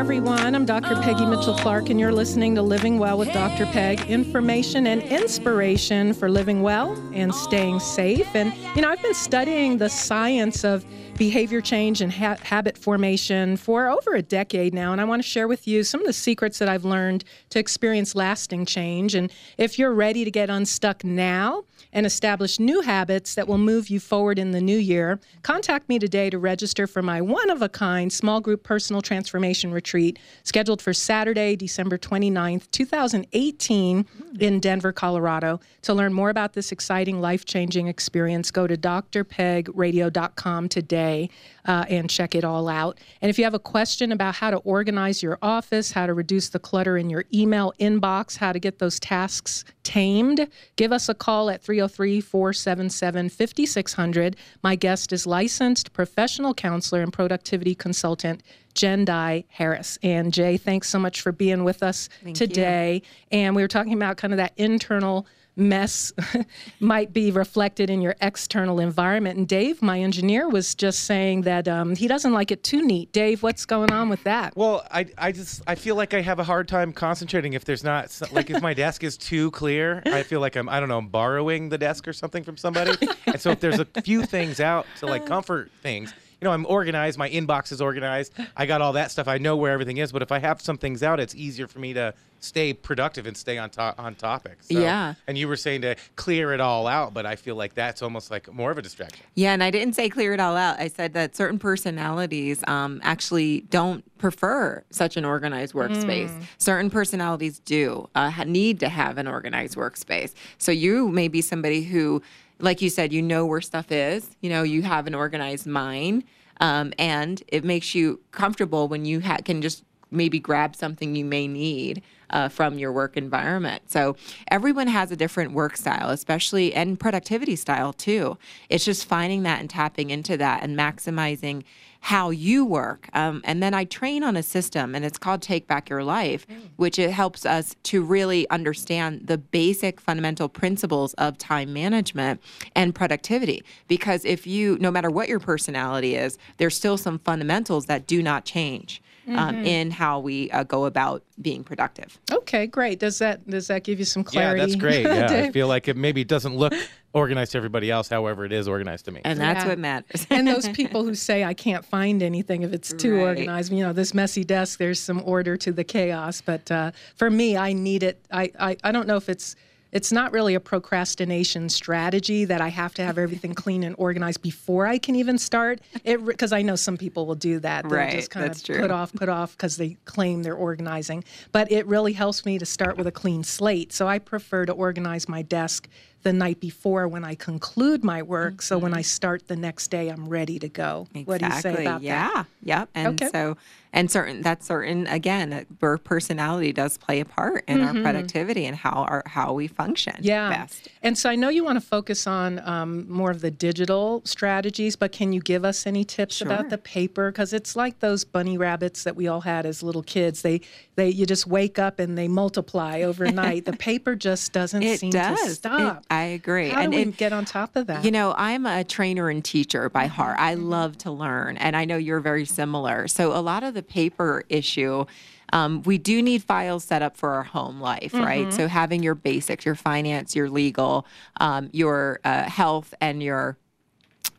Everyone. 0.00 0.54
I'm 0.54 0.64
Dr. 0.64 0.96
Peggy 1.02 1.26
Mitchell 1.26 1.54
Clark, 1.58 1.90
and 1.90 2.00
you're 2.00 2.10
listening 2.10 2.54
to 2.54 2.62
Living 2.62 2.98
Well 2.98 3.18
with 3.18 3.30
Dr. 3.34 3.66
Peg 3.66 4.00
information 4.08 4.86
and 4.86 5.02
inspiration 5.02 6.14
for 6.14 6.30
living 6.30 6.62
well 6.62 6.92
and 7.12 7.34
staying 7.34 7.80
safe. 7.80 8.26
And, 8.34 8.54
you 8.74 8.80
know, 8.80 8.88
I've 8.88 9.02
been 9.02 9.12
studying 9.12 9.76
the 9.76 9.90
science 9.90 10.64
of 10.64 10.86
behavior 11.18 11.60
change 11.60 12.00
and 12.00 12.10
ha- 12.10 12.38
habit 12.40 12.78
formation 12.78 13.58
for 13.58 13.88
over 13.90 14.14
a 14.14 14.22
decade 14.22 14.72
now. 14.72 14.92
And 14.92 15.02
I 15.02 15.04
want 15.04 15.22
to 15.22 15.28
share 15.28 15.46
with 15.46 15.68
you 15.68 15.84
some 15.84 16.00
of 16.00 16.06
the 16.06 16.14
secrets 16.14 16.58
that 16.60 16.68
I've 16.70 16.86
learned 16.86 17.22
to 17.50 17.58
experience 17.58 18.14
lasting 18.14 18.64
change. 18.64 19.14
And 19.14 19.30
if 19.58 19.78
you're 19.78 19.92
ready 19.92 20.24
to 20.24 20.30
get 20.30 20.48
unstuck 20.48 21.04
now, 21.04 21.64
and 21.92 22.06
establish 22.06 22.58
new 22.58 22.80
habits 22.80 23.34
that 23.34 23.48
will 23.48 23.58
move 23.58 23.88
you 23.88 24.00
forward 24.00 24.38
in 24.38 24.50
the 24.52 24.60
new 24.60 24.78
year, 24.78 25.20
contact 25.42 25.88
me 25.88 25.98
today 25.98 26.30
to 26.30 26.38
register 26.38 26.86
for 26.86 27.02
my 27.02 27.20
one 27.20 27.50
of 27.50 27.62
a 27.62 27.68
kind 27.68 28.12
small 28.12 28.40
group 28.40 28.62
personal 28.62 29.02
transformation 29.02 29.72
retreat 29.72 30.18
scheduled 30.44 30.80
for 30.80 30.92
Saturday, 30.92 31.56
December 31.56 31.98
29th, 31.98 32.70
2018, 32.70 34.04
hmm. 34.04 34.40
in 34.40 34.60
Denver, 34.60 34.92
Colorado. 34.92 35.60
To 35.82 35.94
learn 35.94 36.12
more 36.12 36.30
about 36.30 36.52
this 36.52 36.72
exciting 36.72 37.20
life 37.20 37.44
changing 37.44 37.88
experience, 37.88 38.50
go 38.50 38.66
to 38.66 38.76
drpegradio.com 38.76 40.68
today 40.68 41.30
uh, 41.66 41.84
and 41.88 42.08
check 42.08 42.34
it 42.34 42.44
all 42.44 42.68
out. 42.68 42.98
And 43.20 43.30
if 43.30 43.38
you 43.38 43.44
have 43.44 43.54
a 43.54 43.58
question 43.58 44.12
about 44.12 44.34
how 44.34 44.50
to 44.50 44.58
organize 44.58 45.22
your 45.22 45.38
office, 45.42 45.92
how 45.92 46.06
to 46.06 46.14
reduce 46.14 46.48
the 46.48 46.58
clutter 46.58 46.96
in 46.96 47.10
your 47.10 47.24
email 47.32 47.72
inbox, 47.80 48.36
how 48.36 48.52
to 48.52 48.58
get 48.58 48.78
those 48.78 48.98
tasks 49.00 49.64
tamed, 49.82 50.48
give 50.76 50.92
us 50.92 51.08
a 51.08 51.14
call 51.14 51.50
at 51.50 51.62
303 51.62 52.20
477 52.20 53.28
5600. 53.28 54.36
My 54.62 54.76
guest 54.76 55.12
is 55.12 55.26
licensed 55.26 55.92
professional 55.92 56.54
counselor 56.54 57.02
and 57.02 57.12
productivity 57.12 57.74
consultant. 57.74 58.42
Jendayi 58.74 59.44
Harris. 59.48 59.98
And 60.02 60.32
Jay, 60.32 60.56
thanks 60.56 60.88
so 60.88 60.98
much 60.98 61.20
for 61.20 61.32
being 61.32 61.64
with 61.64 61.82
us 61.82 62.08
today. 62.34 63.02
And 63.32 63.56
we 63.56 63.62
were 63.62 63.68
talking 63.68 63.94
about 63.94 64.16
kind 64.16 64.32
of 64.32 64.36
that 64.36 64.52
internal 64.56 65.26
mess 65.56 66.12
might 66.80 67.12
be 67.12 67.30
reflected 67.30 67.90
in 67.90 68.00
your 68.00 68.16
external 68.20 68.80
environment. 68.80 69.38
And 69.38 69.48
Dave, 69.48 69.82
my 69.82 70.00
engineer, 70.00 70.48
was 70.48 70.74
just 70.74 71.04
saying 71.04 71.42
that 71.42 71.68
um, 71.68 71.94
he 71.94 72.08
doesn't 72.08 72.32
like 72.32 72.50
it 72.50 72.62
too 72.62 72.82
neat. 72.82 73.12
Dave, 73.12 73.42
what's 73.42 73.66
going 73.66 73.92
on 73.92 74.08
with 74.08 74.22
that? 74.24 74.56
Well, 74.56 74.86
I, 74.90 75.06
I 75.18 75.32
just 75.32 75.62
I 75.66 75.74
feel 75.74 75.96
like 75.96 76.14
I 76.14 76.20
have 76.20 76.38
a 76.38 76.44
hard 76.44 76.68
time 76.68 76.92
concentrating 76.92 77.52
if 77.52 77.64
there's 77.64 77.84
not 77.84 78.16
like 78.32 78.50
if 78.50 78.62
my 78.62 78.74
desk 78.74 79.04
is 79.04 79.16
too 79.16 79.50
clear. 79.50 80.02
I 80.06 80.22
feel 80.22 80.40
like 80.40 80.56
I'm 80.56 80.68
I 80.68 80.80
don't 80.80 80.88
know 80.88 80.98
I'm 80.98 81.08
borrowing 81.08 81.68
the 81.68 81.78
desk 81.78 82.08
or 82.08 82.12
something 82.12 82.44
from 82.44 82.56
somebody. 82.56 82.92
and 83.26 83.40
so 83.40 83.50
if 83.50 83.60
there's 83.60 83.78
a 83.78 83.86
few 84.02 84.24
things 84.24 84.60
out 84.60 84.86
to 84.98 85.06
like 85.06 85.26
comfort 85.26 85.70
things, 85.82 86.12
you 86.40 86.46
know, 86.46 86.52
I'm 86.52 86.64
organized. 86.66 87.18
My 87.18 87.28
inbox 87.28 87.70
is 87.70 87.80
organized. 87.80 88.32
I 88.56 88.66
got 88.66 88.80
all 88.80 88.94
that 88.94 89.10
stuff. 89.10 89.28
I 89.28 89.38
know 89.38 89.56
where 89.56 89.72
everything 89.72 89.98
is. 89.98 90.10
But 90.12 90.22
if 90.22 90.32
I 90.32 90.38
have 90.38 90.60
some 90.60 90.78
things 90.78 91.02
out, 91.02 91.20
it's 91.20 91.34
easier 91.34 91.66
for 91.66 91.78
me 91.78 91.92
to 91.94 92.14
stay 92.40 92.72
productive 92.72 93.26
and 93.26 93.36
stay 93.36 93.58
on 93.58 93.68
top 93.68 93.98
on 93.98 94.14
topic. 94.14 94.58
So, 94.62 94.78
Yeah. 94.78 95.14
And 95.26 95.36
you 95.36 95.46
were 95.46 95.56
saying 95.56 95.82
to 95.82 95.96
clear 96.16 96.54
it 96.54 96.60
all 96.60 96.86
out, 96.86 97.12
but 97.12 97.26
I 97.26 97.36
feel 97.36 97.54
like 97.56 97.74
that's 97.74 98.00
almost 98.00 98.30
like 98.30 98.50
more 98.52 98.70
of 98.70 98.78
a 98.78 98.82
distraction. 98.82 99.26
Yeah, 99.34 99.52
and 99.52 99.62
I 99.62 99.70
didn't 99.70 99.94
say 99.94 100.08
clear 100.08 100.32
it 100.32 100.40
all 100.40 100.56
out. 100.56 100.80
I 100.80 100.88
said 100.88 101.12
that 101.12 101.36
certain 101.36 101.58
personalities 101.58 102.64
um, 102.66 103.00
actually 103.02 103.62
don't 103.68 104.02
prefer 104.16 104.82
such 104.90 105.18
an 105.18 105.24
organized 105.26 105.74
workspace. 105.74 106.30
Certain 106.56 106.88
personalities 106.90 107.58
do 107.58 108.08
uh, 108.14 108.32
need 108.46 108.80
to 108.80 108.88
have 108.88 109.18
an 109.18 109.26
organized 109.26 109.76
workspace. 109.76 110.32
So 110.56 110.72
you 110.72 111.08
may 111.08 111.28
be 111.28 111.42
somebody 111.42 111.82
who, 111.82 112.22
like 112.60 112.82
you 112.82 112.90
said, 112.90 113.12
you 113.12 113.22
know 113.22 113.46
where 113.46 113.60
stuff 113.60 113.90
is. 113.90 114.36
You 114.40 114.50
know, 114.50 114.62
you 114.62 114.82
have 114.82 115.06
an 115.06 115.14
organized 115.14 115.66
mind, 115.66 116.24
um, 116.60 116.92
and 116.98 117.42
it 117.48 117.64
makes 117.64 117.94
you 117.94 118.20
comfortable 118.32 118.88
when 118.88 119.04
you 119.04 119.20
ha- 119.20 119.38
can 119.44 119.62
just 119.62 119.84
maybe 120.10 120.38
grab 120.38 120.76
something 120.76 121.14
you 121.14 121.24
may 121.24 121.46
need 121.46 122.02
uh, 122.30 122.48
from 122.48 122.78
your 122.78 122.92
work 122.92 123.16
environment. 123.16 123.90
So 123.90 124.16
everyone 124.48 124.86
has 124.86 125.10
a 125.10 125.16
different 125.16 125.52
work 125.52 125.76
style, 125.76 126.10
especially 126.10 126.72
and 126.74 126.98
productivity 126.98 127.56
style 127.56 127.92
too. 127.92 128.38
It's 128.68 128.84
just 128.84 129.04
finding 129.04 129.42
that 129.42 129.60
and 129.60 129.68
tapping 129.68 130.10
into 130.10 130.36
that 130.36 130.62
and 130.62 130.78
maximizing 130.78 131.64
how 132.02 132.30
you 132.30 132.64
work. 132.64 133.10
Um, 133.12 133.42
and 133.44 133.62
then 133.62 133.74
I 133.74 133.84
train 133.84 134.24
on 134.24 134.34
a 134.34 134.42
system, 134.42 134.94
and 134.94 135.04
it's 135.04 135.18
called 135.18 135.42
Take 135.42 135.66
Back 135.66 135.90
Your 135.90 136.02
Life, 136.02 136.46
which 136.76 136.98
it 136.98 137.10
helps 137.10 137.44
us 137.44 137.76
to 137.84 138.02
really 138.02 138.48
understand 138.48 139.26
the 139.26 139.36
basic 139.36 140.00
fundamental 140.00 140.48
principles 140.48 141.12
of 141.14 141.36
time 141.36 141.74
management 141.74 142.40
and 142.74 142.94
productivity. 142.94 143.62
Because 143.86 144.24
if 144.24 144.46
you, 144.46 144.78
no 144.80 144.90
matter 144.90 145.10
what 145.10 145.28
your 145.28 145.40
personality 145.40 146.16
is, 146.16 146.38
there's 146.56 146.74
still 146.74 146.96
some 146.96 147.18
fundamentals 147.18 147.84
that 147.84 148.06
do 148.06 148.22
not 148.22 148.46
change. 148.46 149.02
Um, 149.36 149.64
in 149.64 149.90
how 149.90 150.18
we 150.20 150.50
uh, 150.50 150.64
go 150.64 150.86
about 150.86 151.22
being 151.40 151.62
productive. 151.62 152.18
Okay, 152.32 152.66
great. 152.66 152.98
Does 152.98 153.18
that 153.18 153.48
does 153.48 153.68
that 153.68 153.84
give 153.84 153.98
you 153.98 154.04
some 154.04 154.24
clarity? 154.24 154.60
Yeah, 154.60 154.66
that's 154.66 154.76
great. 154.76 155.06
Yeah, 155.06 155.44
I 155.46 155.50
feel 155.52 155.68
like 155.68 155.86
it 155.88 155.96
maybe 155.96 156.24
doesn't 156.24 156.56
look 156.56 156.72
organized 157.12 157.52
to 157.52 157.58
everybody 157.58 157.90
else. 157.90 158.08
However, 158.08 158.44
it 158.44 158.52
is 158.52 158.66
organized 158.68 159.04
to 159.06 159.12
me. 159.12 159.20
And 159.24 159.40
that's 159.40 159.64
Yeah. 159.64 159.68
what 159.68 159.78
matters. 159.78 160.26
and 160.30 160.46
those 160.46 160.68
people 160.80 161.04
who 161.04 161.14
say 161.14 161.44
I 161.44 161.54
can't 161.54 161.84
find 161.84 162.22
anything 162.22 162.62
if 162.62 162.72
it's 162.72 162.92
too 162.92 163.14
Right. 163.16 163.22
organized, 163.38 163.72
you 163.72 163.84
know, 163.84 163.92
this 163.92 164.14
messy 164.14 164.44
desk, 164.44 164.78
there's 164.78 165.00
some 165.00 165.22
order 165.24 165.56
to 165.58 165.72
the 165.72 165.84
chaos. 165.84 166.40
But 166.40 166.70
uh, 166.70 166.90
for 167.16 167.30
me, 167.30 167.56
I 167.56 167.72
need 167.72 168.02
it. 168.02 168.24
I, 168.32 168.50
I 168.58 168.76
I 168.84 168.92
don't 168.92 169.06
know 169.06 169.16
if 169.16 169.28
it's 169.28 169.54
it's 169.92 170.12
not 170.12 170.32
really 170.32 170.54
a 170.54 170.60
procrastination 170.60 171.68
strategy 171.68 172.44
that 172.44 172.60
I 172.60 172.68
have 172.68 172.94
to 172.94 173.02
have 173.02 173.18
everything 173.18 173.54
clean 173.54 173.82
and 173.82 173.94
organized 173.98 174.42
before 174.42 174.86
I 174.86 174.98
can 174.98 175.16
even 175.16 175.38
start. 175.38 175.80
It 176.04 176.24
because 176.24 176.52
I 176.52 176.62
know 176.62 176.76
some 176.76 176.96
people 176.96 177.26
will 177.26 177.34
do 177.34 177.58
that. 177.60 177.88
They'll 177.88 177.98
Right, 177.98 178.12
just 178.12 178.30
kind 178.30 178.46
that's 178.46 178.60
of 178.60 178.66
true. 178.66 178.80
put 178.80 178.90
off, 178.90 179.12
put 179.12 179.28
off 179.28 179.52
because 179.52 179.76
they 179.76 179.96
claim 180.04 180.42
they're 180.42 180.54
organizing. 180.54 181.24
But 181.52 181.70
it 181.72 181.86
really 181.86 182.12
helps 182.12 182.44
me 182.44 182.58
to 182.58 182.66
start 182.66 182.96
with 182.96 183.06
a 183.06 183.12
clean 183.12 183.42
slate. 183.44 183.92
So 183.92 184.06
I 184.06 184.18
prefer 184.18 184.66
to 184.66 184.72
organize 184.72 185.28
my 185.28 185.42
desk 185.42 185.88
the 186.22 186.32
night 186.32 186.60
before 186.60 187.08
when 187.08 187.24
I 187.24 187.34
conclude 187.34 188.04
my 188.04 188.22
work. 188.22 188.62
So 188.62 188.76
when 188.78 188.92
I 188.94 189.02
start 189.02 189.48
the 189.48 189.56
next 189.56 189.88
day, 189.88 190.08
I'm 190.08 190.28
ready 190.28 190.58
to 190.58 190.68
go. 190.68 191.06
What 191.24 191.40
do 191.40 191.46
you 191.46 191.52
say 191.60 191.84
about 191.86 192.02
yeah. 192.02 192.28
that? 192.34 192.46
Yep. 192.62 192.88
And 192.94 193.06
Okay. 193.22 193.30
so, 193.32 193.56
and 193.92 194.08
certain 194.10 194.42
that's 194.42 194.66
certain 194.66 195.06
again, 195.08 195.66
our 195.82 195.98
personality 195.98 196.72
does 196.72 196.96
play 196.98 197.18
a 197.20 197.24
part 197.24 197.64
in 197.66 197.80
our 197.80 197.92
productivity 197.94 198.66
and 198.66 198.76
how 198.76 199.04
our 199.08 199.22
how 199.26 199.52
we 199.54 199.66
function. 199.66 200.12
Mm-hmm. 200.12 200.24
Yeah. 200.24 200.50
Best. 200.50 200.88
And 201.02 201.18
so 201.18 201.28
I 201.30 201.34
know 201.34 201.48
you 201.48 201.64
want 201.64 201.80
to 201.80 201.86
focus 201.86 202.26
on 202.26 202.60
um, 202.68 203.10
more 203.10 203.30
of 203.32 203.40
the 203.40 203.50
digital 203.50 204.22
strategies, 204.24 204.94
but 204.94 205.10
can 205.10 205.32
you 205.32 205.40
give 205.40 205.64
us 205.64 205.86
any 205.86 206.04
tips 206.04 206.36
Sure. 206.36 206.46
about 206.46 206.68
the 206.70 206.78
paper? 206.78 207.32
Because 207.32 207.52
it's 207.52 207.74
like 207.74 207.98
those 208.00 208.24
bunny 208.24 208.56
rabbits 208.58 209.02
that 209.04 209.16
we 209.16 209.26
all 209.26 209.40
had 209.40 209.66
as 209.66 209.82
little 209.82 210.02
kids. 210.04 210.42
They, 210.42 210.60
they, 210.94 211.08
you 211.08 211.26
just 211.26 211.46
wake 211.48 211.78
up 211.78 211.98
and 211.98 212.16
they 212.16 212.28
multiply 212.28 213.00
overnight. 213.00 213.64
the 213.64 213.72
paper 213.90 214.14
just 214.14 214.52
doesn't 214.52 214.82
It 214.82 215.00
seem 215.00 215.10
does. 215.10 215.40
to 215.40 215.46
It- 215.46 215.54
stop. 215.54 216.04
I 216.10 216.22
agree. 216.24 216.70
How 216.70 216.80
and 216.82 216.92
do 216.92 216.96
we 216.96 217.02
it- 217.04 217.16
get 217.16 217.32
on 217.32 217.44
top 217.44 217.76
of 217.76 217.86
that? 217.86 218.04
You 218.04 218.10
know, 218.10 218.34
I'm 218.36 218.66
a 218.66 218.82
trainer 218.84 219.28
and 219.30 219.44
teacher 219.44 219.88
by 219.88 220.06
Mm-hmm. 220.06 220.14
heart. 220.14 220.36
I 220.40 220.54
love 220.54 220.98
to 220.98 221.10
learn, 221.10 221.56
and 221.56 221.76
I 221.76 221.84
know 221.84 221.96
you're 221.96 222.20
very 222.20 222.44
similar. 222.44 223.06
So, 223.08 223.32
a 223.32 223.40
lot 223.40 223.62
of 223.62 223.74
the 223.74 223.82
paper 223.82 224.42
issue, 224.48 225.04
um, 225.52 225.82
we 225.82 225.98
do 225.98 226.20
need 226.20 226.42
files 226.42 226.84
set 226.84 227.00
up 227.02 227.16
for 227.16 227.30
our 227.30 227.44
home 227.44 227.80
life, 227.80 228.12
Mm-hmm. 228.12 228.24
right? 228.24 228.52
So, 228.52 228.66
having 228.68 229.02
your 229.02 229.14
basics, 229.14 229.64
your 229.64 229.76
finance, 229.76 230.34
your 230.34 230.50
legal, 230.50 231.06
um, 231.40 231.70
your 231.72 232.18
uh, 232.24 232.42
health, 232.44 232.92
and 233.00 233.22
your 233.22 233.56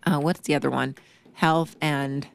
uh, 0.06 0.20
what's 0.20 0.42
the 0.42 0.56
other 0.56 0.70
one? 0.70 0.96
Health 1.34 1.76
and 1.82 2.28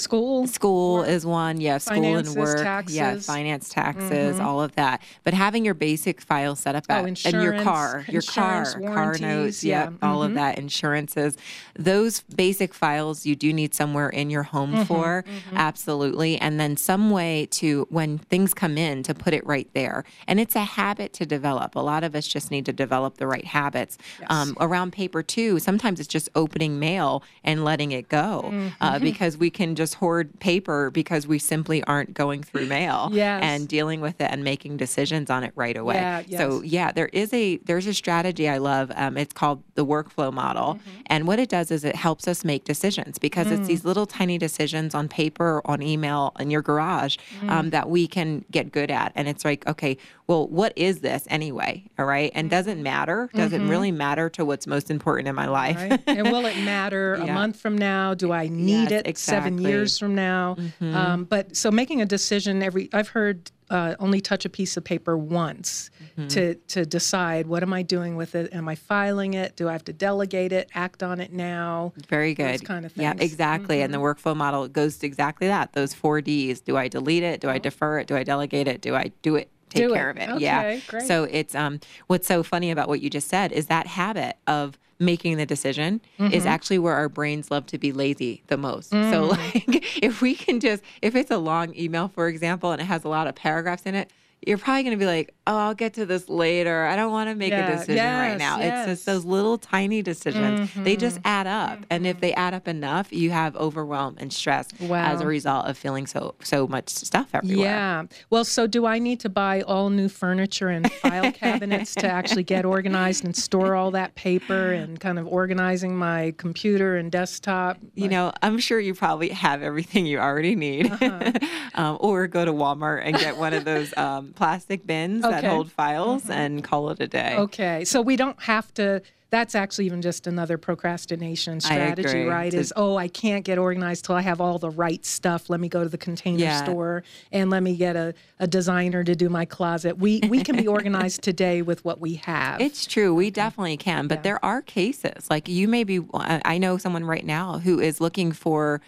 School. 0.00 0.46
school 0.46 1.02
is 1.02 1.24
one 1.26 1.60
yeah 1.60 1.78
school 1.78 2.16
and 2.16 2.28
work 2.36 2.58
yeah 2.58 2.62
taxes. 2.64 2.96
Mm-hmm. 2.98 3.18
finance 3.20 3.68
taxes 3.68 4.40
all 4.40 4.60
of 4.62 4.74
that 4.76 5.02
but 5.24 5.34
having 5.34 5.64
your 5.64 5.74
basic 5.74 6.20
file 6.20 6.56
set 6.56 6.74
up 6.74 6.84
Oh, 6.88 6.94
at, 6.94 7.04
and 7.26 7.42
your 7.42 7.62
car 7.62 8.04
your 8.08 8.22
car 8.22 8.64
car 8.80 9.18
notes 9.18 9.62
yeah, 9.62 9.86
Mm-hmm. 9.86 9.92
yep 9.94 10.02
all 10.02 10.22
of 10.22 10.34
that 10.34 10.58
insurances 10.58 11.36
those 11.78 12.22
basic 12.34 12.72
files 12.74 13.26
you 13.26 13.36
do 13.36 13.52
need 13.52 13.74
somewhere 13.74 14.08
in 14.08 14.30
your 14.30 14.42
home 14.44 14.72
Mm-hmm, 14.72 14.82
for 14.84 15.24
absolutely 15.70 16.38
and 16.38 16.58
then 16.58 16.76
some 16.76 17.10
way 17.10 17.46
to 17.50 17.86
when 17.90 18.18
things 18.18 18.54
come 18.54 18.76
in 18.78 19.02
to 19.04 19.14
put 19.14 19.32
it 19.34 19.44
right 19.46 19.68
there 19.74 20.04
and 20.26 20.40
it's 20.40 20.56
a 20.56 20.60
habit 20.64 21.12
to 21.12 21.26
develop 21.26 21.74
a 21.76 21.80
lot 21.80 22.02
of 22.04 22.14
us 22.14 22.26
just 22.26 22.50
need 22.50 22.64
to 22.66 22.72
develop 22.72 23.16
the 23.18 23.26
right 23.26 23.44
habits 23.44 23.98
um, 24.28 24.56
around 24.60 24.92
paper 24.92 25.22
too 25.22 25.58
sometimes 25.58 26.00
it's 26.00 26.08
just 26.08 26.28
opening 26.34 26.78
mail 26.78 27.22
and 27.44 27.64
letting 27.64 27.92
it 27.92 28.08
go 28.08 28.40
uh, 28.80 28.90
Mm-hmm. 28.94 29.04
because 29.04 29.36
we 29.36 29.50
can 29.50 29.74
just 29.74 29.89
hoard 29.94 30.38
paper 30.40 30.90
because 30.90 31.26
we 31.26 31.38
simply 31.38 31.82
aren't 31.84 32.14
going 32.14 32.42
through 32.42 32.66
mail 32.66 33.08
Yes. 33.12 33.40
and 33.42 33.68
dealing 33.68 34.00
with 34.00 34.20
it 34.20 34.30
and 34.30 34.44
making 34.44 34.76
decisions 34.76 35.30
on 35.30 35.44
it 35.44 35.52
right 35.56 35.76
away 35.76 35.96
Yeah, 35.96 36.22
so 36.38 36.62
yeah 36.62 36.92
there 36.92 37.08
is 37.08 37.32
a 37.32 37.56
there's 37.58 37.86
a 37.86 37.94
strategy 37.94 38.48
i 38.48 38.58
love 38.58 38.90
um, 38.94 39.16
it's 39.16 39.32
called 39.32 39.62
the 39.74 39.84
workflow 39.86 40.32
model 40.32 40.74
Mm-hmm. 40.74 41.00
and 41.06 41.26
what 41.26 41.38
it 41.38 41.48
does 41.48 41.70
is 41.70 41.84
it 41.84 41.96
helps 41.96 42.28
us 42.28 42.44
make 42.44 42.64
decisions 42.64 43.18
because 43.18 43.48
Mm. 43.48 43.58
it's 43.58 43.66
these 43.68 43.84
little 43.84 44.06
tiny 44.06 44.38
decisions 44.38 44.94
on 44.94 45.08
paper 45.08 45.62
on 45.64 45.82
email 45.82 46.32
in 46.38 46.50
your 46.50 46.62
garage 46.62 47.16
um, 47.48 47.68
Mm. 47.68 47.70
that 47.72 47.88
we 47.88 48.06
can 48.06 48.44
get 48.50 48.70
good 48.72 48.90
at 48.90 49.12
and 49.14 49.26
it's 49.28 49.44
like 49.44 49.66
okay 49.66 49.96
well 50.26 50.46
what 50.48 50.72
is 50.76 51.00
this 51.00 51.26
anyway 51.30 51.82
all 51.98 52.04
right 52.06 52.30
and 52.34 52.46
Mm-hmm. 52.46 52.56
doesn't 52.56 52.82
matter 52.82 53.28
Does 53.34 53.52
it 53.52 53.60
really 53.62 53.92
matter 53.92 54.28
to 54.30 54.44
what's 54.44 54.66
most 54.66 54.90
important 54.90 55.28
in 55.28 55.34
my 55.34 55.46
life 55.46 55.76
Right? 55.76 56.00
and 56.06 56.30
will 56.30 56.46
it 56.46 56.56
matter 56.58 57.14
a 57.14 57.26
month 57.40 57.56
from 57.60 57.76
now? 57.78 58.14
Do 58.14 58.32
I 58.32 58.48
need 58.48 58.90
Yes, 58.90 59.02
it 59.06 59.18
seven 59.18 59.54
exactly. 59.54 59.72
Years 59.80 59.98
from 59.98 60.14
now? 60.14 60.56
Um, 60.80 61.24
but 61.24 61.56
so 61.56 61.70
making 61.70 62.00
a 62.02 62.06
decision 62.06 62.62
every, 62.62 62.88
I've 62.92 63.08
heard 63.08 63.50
uh, 63.70 63.94
only 64.00 64.20
touch 64.20 64.44
a 64.44 64.48
piece 64.48 64.76
of 64.76 64.82
paper 64.84 65.16
once 65.16 65.90
to 66.28 66.54
to 66.54 66.84
decide 66.84 67.46
what 67.46 67.62
am 67.62 67.72
I 67.72 67.82
doing 67.82 68.14
with 68.16 68.34
it? 68.34 68.52
Am 68.52 68.68
I 68.68 68.74
filing 68.74 69.34
it? 69.34 69.56
Do 69.56 69.68
I 69.68 69.72
have 69.72 69.84
to 69.84 69.92
delegate 69.92 70.52
it? 70.52 70.68
Act 70.74 71.02
on 71.02 71.18
it 71.20 71.32
now? 71.32 71.92
Very 72.08 72.34
good. 72.34 72.54
Those 72.54 72.60
kind 72.60 72.84
of 72.84 72.92
Yeah, 72.96 73.10
things. 73.12 73.20
Mm-hmm. 73.20 73.24
exactly. 73.32 73.80
And 73.82 73.94
the 73.94 73.98
workflow 73.98 74.36
model 74.36 74.68
goes 74.68 74.98
to 74.98 75.06
exactly 75.06 75.46
that. 75.46 75.72
Those 75.72 75.94
four 75.94 76.20
Ds. 76.20 76.60
Do 76.60 76.76
I 76.76 76.88
delete 76.88 77.22
it? 77.22 77.40
Do 77.40 77.48
I 77.48 77.58
defer 77.58 78.00
it? 78.00 78.06
Do 78.06 78.16
I 78.16 78.22
delegate 78.24 78.68
it? 78.68 78.80
Do 78.82 78.94
I 78.96 79.12
do 79.22 79.36
it? 79.36 79.48
Take. 79.70 79.84
Do 79.84 79.94
it. 79.94 79.96
care 79.96 80.10
of 80.10 80.16
it. 80.18 80.28
Okay, 80.30 80.40
yeah. 80.42 80.80
great. 80.88 81.06
So 81.06 81.24
it's 81.24 81.54
um 81.54 81.80
what's 82.08 82.26
so 82.26 82.42
funny 82.42 82.70
about 82.72 82.88
what 82.88 83.00
you 83.00 83.08
just 83.08 83.28
said 83.28 83.52
is 83.52 83.68
that 83.68 83.86
habit 83.86 84.36
of 84.46 84.78
making 85.00 85.36
the 85.38 85.46
decision 85.46 86.00
Mm-hmm. 86.18 86.32
is 86.34 86.44
actually 86.46 86.78
where 86.78 86.94
our 86.94 87.08
brains 87.08 87.50
love 87.50 87.66
to 87.66 87.78
be 87.78 87.90
lazy 87.92 88.42
the 88.48 88.56
most. 88.58 88.90
So 88.90 88.96
Mm. 88.96 89.28
like 89.66 89.98
if 90.02 90.20
we 90.20 90.34
can 90.34 90.60
just 90.60 90.82
if 91.02 91.14
it's 91.16 91.30
a 91.30 91.38
long 91.38 91.74
email 91.76 92.08
for 92.08 92.28
example 92.28 92.70
and 92.72 92.80
it 92.80 92.84
has 92.84 93.02
a 93.04 93.08
lot 93.08 93.26
of 93.26 93.34
paragraphs 93.34 93.84
in 93.84 93.94
it 93.94 94.10
you're 94.46 94.56
probably 94.58 94.82
going 94.84 94.96
to 94.96 94.98
be 94.98 95.06
like, 95.06 95.34
oh, 95.46 95.56
I'll 95.56 95.74
get 95.74 95.94
to 95.94 96.06
this 96.06 96.28
later. 96.28 96.84
I 96.86 96.96
don't 96.96 97.10
want 97.12 97.28
to 97.28 97.34
make 97.34 97.50
Yeah, 97.50 97.68
a 97.68 97.76
decision 97.76 97.96
right 98.04 98.28
yes, 98.30 98.38
now. 98.38 98.58
It's 98.60 98.86
just 98.86 99.06
those 99.06 99.24
little 99.24 99.58
tiny 99.58 100.00
decisions. 100.02 100.70
They 100.74 100.96
just 100.96 101.16
Mm-hmm. 101.18 101.26
add 101.26 101.46
up. 101.46 101.78
And 101.90 102.06
if 102.06 102.20
they 102.20 102.32
add 102.34 102.54
up 102.54 102.66
enough, 102.68 103.12
you 103.12 103.30
have 103.32 103.54
overwhelm 103.56 104.16
and 104.18 104.32
stress 104.32 104.68
as 104.80 105.20
a 105.20 105.26
result 105.26 105.66
of 105.66 105.76
feeling 105.76 106.06
so 106.06 106.34
so 106.42 106.66
much 106.66 106.88
stuff 106.88 107.28
everywhere. 107.34 107.66
Yeah. 107.66 108.04
Well, 108.30 108.44
so 108.44 108.66
do 108.66 108.86
I 108.86 108.98
need 108.98 109.20
to 109.20 109.28
buy 109.28 109.60
all 109.62 109.90
new 109.90 110.08
furniture 110.08 110.68
and 110.68 110.90
file 110.90 111.32
cabinets 111.44 111.94
to 111.96 112.06
actually 112.08 112.44
get 112.44 112.64
organized 112.64 113.24
and 113.24 113.36
store 113.36 113.74
all 113.74 113.90
that 113.90 114.14
paper 114.14 114.72
and 114.72 114.98
kind 115.00 115.18
of 115.18 115.26
organizing 115.26 115.96
my 115.98 116.32
computer 116.38 116.96
and 116.96 117.10
desktop? 117.12 117.76
You 117.94 118.08
know, 118.08 118.32
I'm 118.40 118.58
sure 118.58 118.78
you 118.80 118.94
probably 118.94 119.28
have 119.30 119.62
everything 119.62 120.06
you 120.06 120.18
already 120.18 120.54
need. 120.54 120.90
Uh-huh. 120.90 121.32
um, 121.74 121.98
or 122.00 122.26
go 122.28 122.44
to 122.44 122.52
Walmart 122.52 123.02
and 123.04 123.16
get 123.16 123.36
one 123.36 123.52
of 123.52 123.64
those 123.64 123.96
um, 123.96 124.29
plastic 124.34 124.86
bins 124.86 125.22
that 125.22 125.28
Okay. 125.38 125.38
Mm-hmm. 125.46 125.48
hold 125.56 125.72
files 125.72 126.30
and 126.30 126.62
call 126.64 126.90
it 126.90 127.00
a 127.00 127.06
day. 127.08 127.36
Okay, 127.36 127.84
so 127.84 128.00
we 128.00 128.16
don't 128.16 128.40
have 128.42 128.72
to. 128.74 129.02
That's 129.30 129.54
actually 129.54 129.86
even 129.86 130.02
just 130.02 130.26
another 130.26 130.58
procrastination 130.58 131.60
strategy, 131.60 132.24
right? 132.24 132.50
To- 132.50 132.58
Is 132.58 132.72
oh, 132.74 132.96
I 132.96 133.06
can't 133.06 133.44
get 133.44 133.58
organized 133.58 134.04
till 134.06 134.16
I 134.16 134.22
have 134.22 134.40
all 134.40 134.58
the 134.58 134.70
right 134.70 135.04
stuff. 135.06 135.48
Let 135.48 135.60
me 135.60 135.68
go 135.68 135.84
to 135.84 135.88
the 135.88 135.98
container 135.98 136.38
Yeah. 136.42 136.64
store 136.64 137.04
and 137.30 137.48
let 137.48 137.62
me 137.62 137.76
get 137.76 137.94
a, 137.94 138.12
a 138.40 138.48
designer 138.48 139.04
to 139.04 139.14
do 139.14 139.28
my 139.28 139.44
closet. 139.44 139.98
We 139.98 140.20
we 140.28 140.42
can 140.42 140.56
be 140.56 140.66
organized 140.76 141.22
today 141.22 141.62
with 141.62 141.84
what 141.84 142.00
we 142.00 142.14
have. 142.16 142.60
It's 142.60 142.86
true. 142.86 143.14
We 143.14 143.30
definitely 143.30 143.76
can. 143.76 144.08
But 144.08 144.24
there 144.24 144.44
are 144.44 144.62
cases 144.62 145.30
like 145.30 145.48
you 145.48 145.68
may 145.68 145.84
be, 145.84 146.00
I 146.12 146.58
know 146.58 146.76
someone 146.76 147.04
right 147.04 147.24
now 147.24 147.58
who 147.60 147.78
is 147.78 148.00
looking 148.00 148.32
for. 148.32 148.80